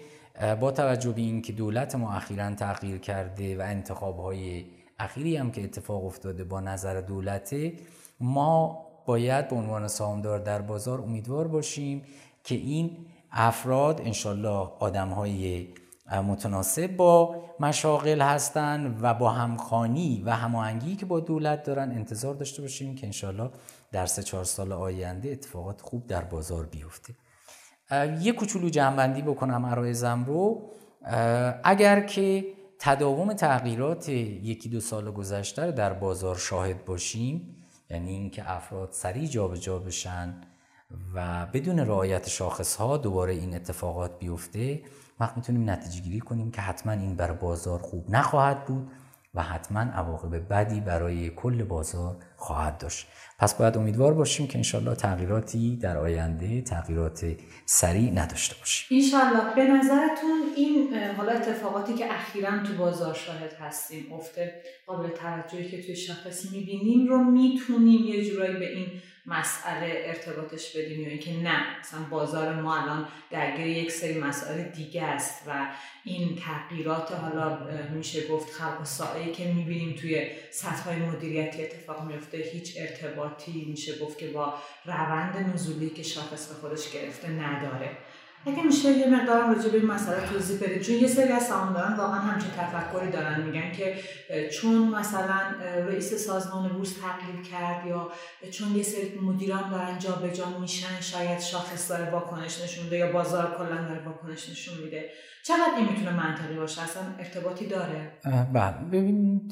با 0.60 0.70
توجه 0.70 1.12
به 1.12 1.20
این 1.20 1.42
که 1.42 1.52
دولت 1.52 1.94
ما 1.94 2.12
اخیرا 2.12 2.54
تغییر 2.54 2.98
کرده 2.98 3.58
و 3.58 3.60
انتخاب 3.60 4.18
های 4.18 4.64
اخیری 4.98 5.36
هم 5.36 5.50
که 5.50 5.64
اتفاق 5.64 6.04
افتاده 6.04 6.44
با 6.44 6.60
نظر 6.60 7.00
دولته 7.00 7.72
ما 8.20 8.86
باید 9.06 9.48
به 9.48 9.56
عنوان 9.56 9.88
سهامدار 9.88 10.38
در 10.38 10.62
بازار 10.62 11.00
امیدوار 11.00 11.48
باشیم 11.48 12.02
که 12.44 12.54
این 12.54 12.96
افراد 13.32 14.00
انشالله 14.00 14.68
آدم 14.78 15.08
های 15.08 15.68
متناسب 16.16 16.96
با 16.96 17.42
مشاغل 17.60 18.22
هستند 18.22 18.98
و 19.02 19.14
با 19.14 19.30
همخانی 19.30 20.22
و 20.26 20.30
هماهنگی 20.30 20.96
که 20.96 21.06
با 21.06 21.20
دولت 21.20 21.62
دارن 21.62 21.90
انتظار 21.90 22.34
داشته 22.34 22.62
باشیم 22.62 22.94
که 22.94 23.06
انشالله 23.06 23.50
در 23.92 24.06
سه 24.06 24.22
چهار 24.22 24.44
سال 24.44 24.72
آینده 24.72 25.30
اتفاقات 25.30 25.80
خوب 25.80 26.06
در 26.06 26.24
بازار 26.24 26.66
بیفته. 26.66 27.14
یه 28.20 28.32
کوچولو 28.32 28.68
جنبندی 28.68 29.22
بکنم 29.22 29.66
عرایزم 29.66 30.24
رو. 30.24 30.70
اگر 31.64 32.00
که 32.00 32.44
تداوم 32.78 33.32
تغییرات 33.32 34.08
یکی 34.08 34.68
دو 34.68 34.80
سال 34.80 35.10
گذشته 35.10 35.72
در 35.72 35.92
بازار 35.92 36.36
شاهد 36.36 36.84
باشیم 36.84 37.56
یعنی 37.90 38.10
اینکه 38.10 38.50
افراد 38.50 38.88
سریع 38.92 39.26
جابجا 39.26 39.78
بشن 39.78 40.34
و 41.14 41.46
بدون 41.46 41.78
رعایت 41.78 42.28
شاخص 42.28 42.76
ها 42.76 42.96
دوباره 42.96 43.32
این 43.32 43.54
اتفاقات 43.54 44.18
بیفته 44.18 44.82
وقت 45.20 45.36
می‌تونیم 45.36 45.70
نتیجه 45.70 46.00
گیری 46.00 46.20
کنیم 46.20 46.50
که 46.50 46.60
حتما 46.60 46.92
این 46.92 47.16
بر 47.16 47.32
بازار 47.32 47.78
خوب 47.78 48.10
نخواهد 48.10 48.64
بود 48.64 48.90
و 49.34 49.42
حتما 49.42 49.80
عواقب 49.80 50.48
بدی 50.48 50.80
برای 50.80 51.30
کل 51.30 51.64
بازار 51.64 52.16
خواهد 52.40 52.78
داشت. 52.78 53.06
پس 53.38 53.54
باید 53.54 53.76
امیدوار 53.76 54.14
باشیم 54.14 54.46
که 54.46 54.58
انشالله 54.58 54.94
تغییراتی 54.94 55.76
در 55.76 55.98
آینده 55.98 56.62
تغییرات 56.62 57.26
سریع 57.66 58.10
نداشته 58.10 58.54
باشیم. 58.58 58.98
انشالله 58.98 59.54
به 59.54 59.64
نظرتون 59.64 60.40
این 60.56 60.94
حالا 61.16 61.32
اتفاقاتی 61.32 61.94
که 61.94 62.14
اخیرا 62.14 62.62
تو 62.62 62.74
بازار 62.74 63.14
شاهد 63.14 63.52
هستیم 63.52 64.12
افته 64.12 64.62
قابل 64.86 65.08
توجهی 65.08 65.70
که 65.70 65.82
توی 65.82 65.96
شاخص 65.96 66.52
می‌بینیم 66.52 67.08
رو 67.08 67.24
می‌تونیم 67.24 68.04
یه 68.04 68.30
جورایی 68.30 68.56
به 68.56 68.72
این 68.72 68.86
مسئله 69.26 70.02
ارتباطش 70.06 70.76
بدیم 70.76 71.00
یا 71.00 71.08
اینکه 71.08 71.32
نه 71.32 71.78
مثلا 71.80 72.00
بازار 72.10 72.60
ما 72.60 72.76
الان 72.76 73.08
درگیر 73.30 73.66
یک 73.66 73.90
سری 73.90 74.18
مسائل 74.18 74.62
دیگه 74.62 75.02
است 75.02 75.42
و 75.46 75.66
این 76.04 76.36
تغییرات 76.36 77.12
حالا 77.12 77.58
میشه 77.94 78.28
گفت 78.28 78.52
خلق 78.52 78.84
سایه 78.84 79.32
که 79.32 79.52
می‌بینیم 79.52 79.96
توی 79.96 80.26
سطح 80.50 80.98
مدیریتی 80.98 81.62
اتفاق 81.62 82.06
میفته 82.06 82.29
هیچ 82.38 82.74
ارتباطی 82.78 83.64
میشه 83.70 83.98
گفت 83.98 84.18
که 84.18 84.26
با 84.26 84.54
روند 84.84 85.36
نزولی 85.54 85.90
که 85.90 86.02
شاخص 86.02 86.48
به 86.48 86.54
خودش 86.54 86.90
گرفته 86.90 87.28
نداره. 87.28 87.96
اگه 88.46 88.62
میشه 88.62 88.90
یه 88.90 89.06
مقدار 89.06 89.54
راجع 89.54 89.70
به 89.70 89.78
این 89.78 89.86
مسئله 89.86 90.26
توضیح 90.32 90.58
بدید 90.60 90.82
چون 90.82 90.94
یه 90.94 91.06
سری 91.06 91.32
از 91.32 91.42
سهامداران 91.42 91.96
واقعا 91.96 92.20
همچین 92.20 92.50
تفکری 92.50 93.10
دارن 93.10 93.42
میگن 93.42 93.72
که 93.72 93.94
چون 94.48 94.88
مثلا 94.88 95.40
رئیس 95.88 96.14
سازمان 96.14 96.68
بورس 96.68 96.92
تغییر 96.92 97.42
کرد 97.50 97.86
یا 97.86 98.10
چون 98.50 98.76
یه 98.76 98.82
سری 98.82 99.18
مدیران 99.22 99.70
دارن 99.70 99.98
جابجا 99.98 100.58
میشن 100.60 101.00
شاید 101.00 101.40
شاخص 101.40 101.90
داره 101.90 102.10
واکنش 102.10 102.62
نشون 102.64 102.84
میده 102.84 102.96
یا 102.96 103.12
بازار 103.12 103.54
کلا 103.58 103.88
داره 103.88 104.04
واکنش 104.06 104.50
نشون 104.50 104.84
میده. 104.84 105.04
چقدر 105.44 105.76
این 105.76 105.88
می‌تونه 105.88 106.16
منطقی 106.16 106.56
باشه؟ 106.56 106.82
اصلا 106.82 107.02
ارتباطی 107.18 107.66
داره؟ 107.66 108.12
بله. 108.52 108.76
ببینید 108.92 109.50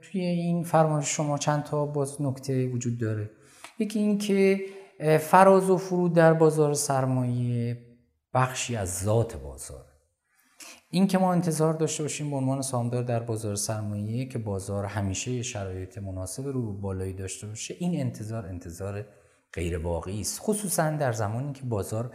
توی 0.00 0.20
این 0.20 0.64
فرمایش 0.64 1.08
شما 1.08 1.38
چند 1.38 1.62
تا 1.64 1.86
باز 1.86 2.22
نکته 2.22 2.66
وجود 2.66 2.98
داره. 2.98 3.30
یکی 3.78 3.98
اینکه 3.98 4.60
فراز 5.20 5.70
و 5.70 5.76
فرود 5.76 6.14
در 6.14 6.32
بازار 6.32 6.74
سرمایه 6.74 7.87
بخشی 8.38 8.76
از 8.76 9.00
ذات 9.02 9.36
بازار. 9.36 9.84
این 10.90 11.06
که 11.06 11.18
ما 11.18 11.32
انتظار 11.32 11.74
داشته 11.74 12.02
باشیم 12.02 12.30
به 12.30 12.36
عنوان 12.36 12.62
سامدار 12.62 13.02
در 13.02 13.20
بازار 13.20 13.54
سرمایه 13.54 14.26
که 14.28 14.38
بازار 14.38 14.84
همیشه 14.84 15.42
شرایط 15.42 15.98
مناسب 15.98 16.46
رو 16.46 16.72
بالایی 16.72 17.12
داشته 17.12 17.46
باشه 17.46 17.74
این 17.78 18.00
انتظار 18.00 18.46
انتظار 18.46 19.04
غیر 19.52 19.78
واقعی 19.78 20.20
است. 20.20 20.40
خصوصا 20.40 20.90
در 20.90 21.12
زمانی 21.12 21.52
که 21.52 21.62
بازار 21.62 22.14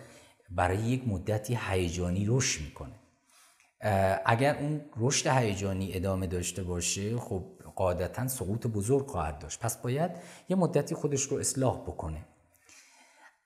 برای 0.51 0.77
یک 0.77 1.07
مدتی 1.07 1.59
هیجانی 1.69 2.25
رشد 2.29 2.61
می‌کنه. 2.61 2.99
اگر 4.25 4.57
اون 4.57 4.81
رشد 4.97 5.27
هیجانی 5.27 5.93
ادامه 5.93 6.27
داشته 6.27 6.63
باشه 6.63 7.17
خب 7.17 7.45
قاعدتا 7.75 8.27
سقوط 8.27 8.67
بزرگ 8.67 9.07
خواهد 9.07 9.39
داشت. 9.39 9.59
پس 9.59 9.77
باید 9.77 10.11
یه 10.49 10.55
مدتی 10.55 10.95
خودش 10.95 11.21
رو 11.21 11.37
اصلاح 11.37 11.81
بکنه. 11.81 12.25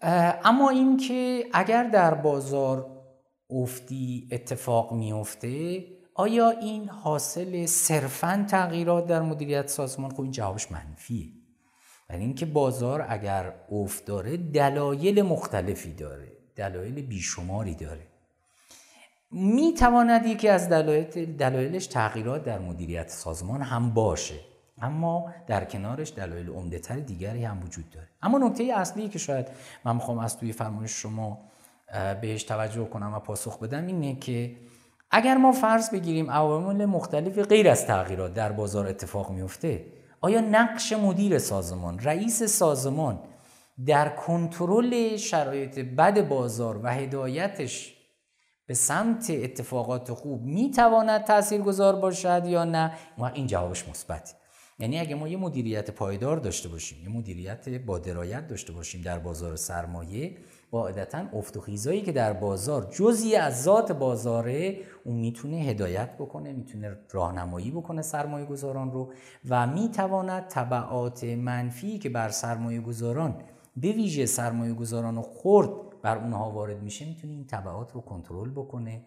اما 0.01 0.69
اینکه 0.69 1.45
اگر 1.53 1.83
در 1.83 2.13
بازار 2.13 2.97
افتی 3.49 4.27
اتفاق 4.31 4.93
میفته 4.93 5.83
آیا 6.13 6.49
این 6.49 6.89
حاصل 6.89 7.65
صرفا 7.65 8.45
تغییرات 8.49 9.07
در 9.07 9.21
مدیریت 9.21 9.67
سازمان؟ 9.67 10.11
خب 10.11 10.21
این 10.21 10.31
جوابش 10.31 10.71
منفیه. 10.71 11.27
یعنی 12.09 12.25
اینکه 12.25 12.45
بازار 12.45 13.05
اگر 13.09 13.53
افت 13.71 14.05
داره 14.05 14.37
دلایل 14.37 15.21
مختلفی 15.21 15.93
داره 15.93 16.31
دلایل 16.55 17.01
بیشماری 17.01 17.75
داره. 17.75 18.07
می 19.31 19.73
تواند 19.73 20.25
یکی 20.25 20.47
از 20.47 20.69
دلایل 20.69 21.37
دلایلش 21.37 21.87
تغییرات 21.87 22.43
در 22.43 22.59
مدیریت 22.59 23.09
سازمان 23.09 23.61
هم 23.61 23.93
باشه. 23.93 24.39
اما 24.81 25.33
در 25.47 25.65
کنارش 25.65 26.13
دلایل 26.13 26.49
عمدهتر 26.49 26.95
دیگری 26.95 27.45
هم 27.45 27.63
وجود 27.63 27.89
داره. 27.89 28.07
اما 28.21 28.37
نکته 28.37 28.63
اصلی 28.75 29.09
که 29.09 29.19
شاید 29.19 29.47
من 29.85 29.95
می‌خوام 29.95 30.19
از 30.19 30.37
توی 30.37 30.51
فرمایش 30.51 30.91
شما 30.91 31.39
بهش 32.21 32.43
توجه 32.43 32.85
کنم 32.85 33.13
و 33.13 33.19
پاسخ 33.19 33.59
بدم 33.59 33.85
اینه 33.85 34.15
که 34.15 34.55
اگر 35.11 35.37
ما 35.37 35.51
فرض 35.51 35.89
بگیریم 35.89 36.31
عوامل 36.31 36.85
مختلف 36.85 37.39
غیر 37.39 37.69
از 37.69 37.85
تغییرات 37.85 38.33
در 38.33 38.51
بازار 38.51 38.87
اتفاق 38.87 39.31
میفته 39.31 39.85
آیا 40.21 40.41
نقش 40.41 40.93
مدیر 40.93 41.39
سازمان 41.39 41.99
رئیس 41.99 42.43
سازمان 42.43 43.19
در 43.85 44.09
کنترل 44.09 45.17
شرایط 45.17 45.79
بد 45.79 46.27
بازار 46.27 46.79
و 46.83 46.93
هدایتش 46.93 47.93
به 48.65 48.73
سمت 48.73 49.29
اتفاقات 49.29 50.13
خوب 50.13 50.41
می‌تواند 50.41 51.23
تاثیرگذار 51.23 51.95
باشد 51.95 52.45
یا 52.45 52.63
نه؟ 52.63 52.91
این 53.33 53.47
جوابش 53.47 53.89
مثبته. 53.89 54.36
یعنی 54.79 54.99
اگه 54.99 55.15
ما 55.15 55.27
یه 55.27 55.37
مدیریت 55.37 55.91
پایدار 55.91 56.37
داشته 56.37 56.69
باشیم 56.69 57.03
یه 57.03 57.09
مدیریت 57.09 57.69
با 57.69 57.99
درایت 57.99 58.47
داشته 58.47 58.73
باشیم 58.73 59.01
در 59.01 59.19
بازار 59.19 59.55
سرمایه 59.55 60.37
قاعدتا 60.71 61.25
افت 61.33 61.57
و 61.57 61.61
خیزایی 61.61 62.01
که 62.01 62.11
در 62.11 62.33
بازار 62.33 62.91
جزی 62.91 63.35
از 63.35 63.63
ذات 63.63 63.91
بازاره 63.91 64.77
اون 65.03 65.15
می‌تونه 65.15 65.57
هدایت 65.57 66.15
بکنه 66.17 66.53
می‌تونه 66.53 66.97
راهنمایی 67.11 67.71
بکنه 67.71 68.01
سرمایه 68.01 68.45
گذاران 68.45 68.91
رو 68.91 69.13
و 69.49 69.67
می‌تواند 69.67 70.47
طبعات 70.47 71.23
منفی 71.23 71.99
که 71.99 72.09
بر 72.09 72.29
سرمایه 72.29 72.81
گذاران 72.81 73.41
به 73.77 73.91
ویژه 73.91 74.25
سرمایه 74.25 74.73
گذاران 74.73 75.21
خورد 75.21 75.69
بر 76.01 76.17
اونها 76.17 76.51
وارد 76.51 76.81
میشه 76.81 77.05
می‌تونه 77.05 77.33
این 77.33 77.45
طبعات 77.45 77.91
رو 77.91 78.01
کنترل 78.01 78.49
بکنه 78.49 79.05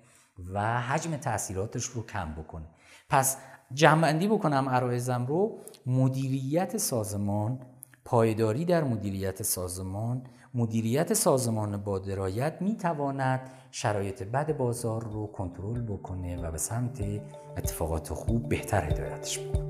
و 0.52 0.80
حجم 0.80 1.16
تاثیراتش 1.16 1.84
رو 1.84 2.06
کم 2.06 2.34
بکنه. 2.34 2.66
پس 3.08 3.36
جمعندی 3.74 4.28
بکنم 4.28 4.68
عرایزم 4.68 5.26
رو 5.26 5.58
مدیریت 5.86 6.76
سازمان 6.76 7.58
پایداری 8.04 8.64
در 8.64 8.84
مدیریت 8.84 9.42
سازمان 9.42 10.22
مدیریت 10.54 11.14
سازمان 11.14 11.76
با 11.76 11.98
درایت 11.98 12.56
می 12.60 12.76
تواند 12.76 13.40
شرایط 13.70 14.22
بد 14.22 14.56
بازار 14.56 15.04
رو 15.04 15.26
کنترل 15.26 15.80
بکنه 15.80 16.42
و 16.42 16.50
به 16.50 16.58
سمت 16.58 17.00
اتفاقات 17.56 18.12
خوب 18.12 18.48
بهتر 18.48 18.84
هدایتش 18.84 19.38
بکنه. 19.38 19.69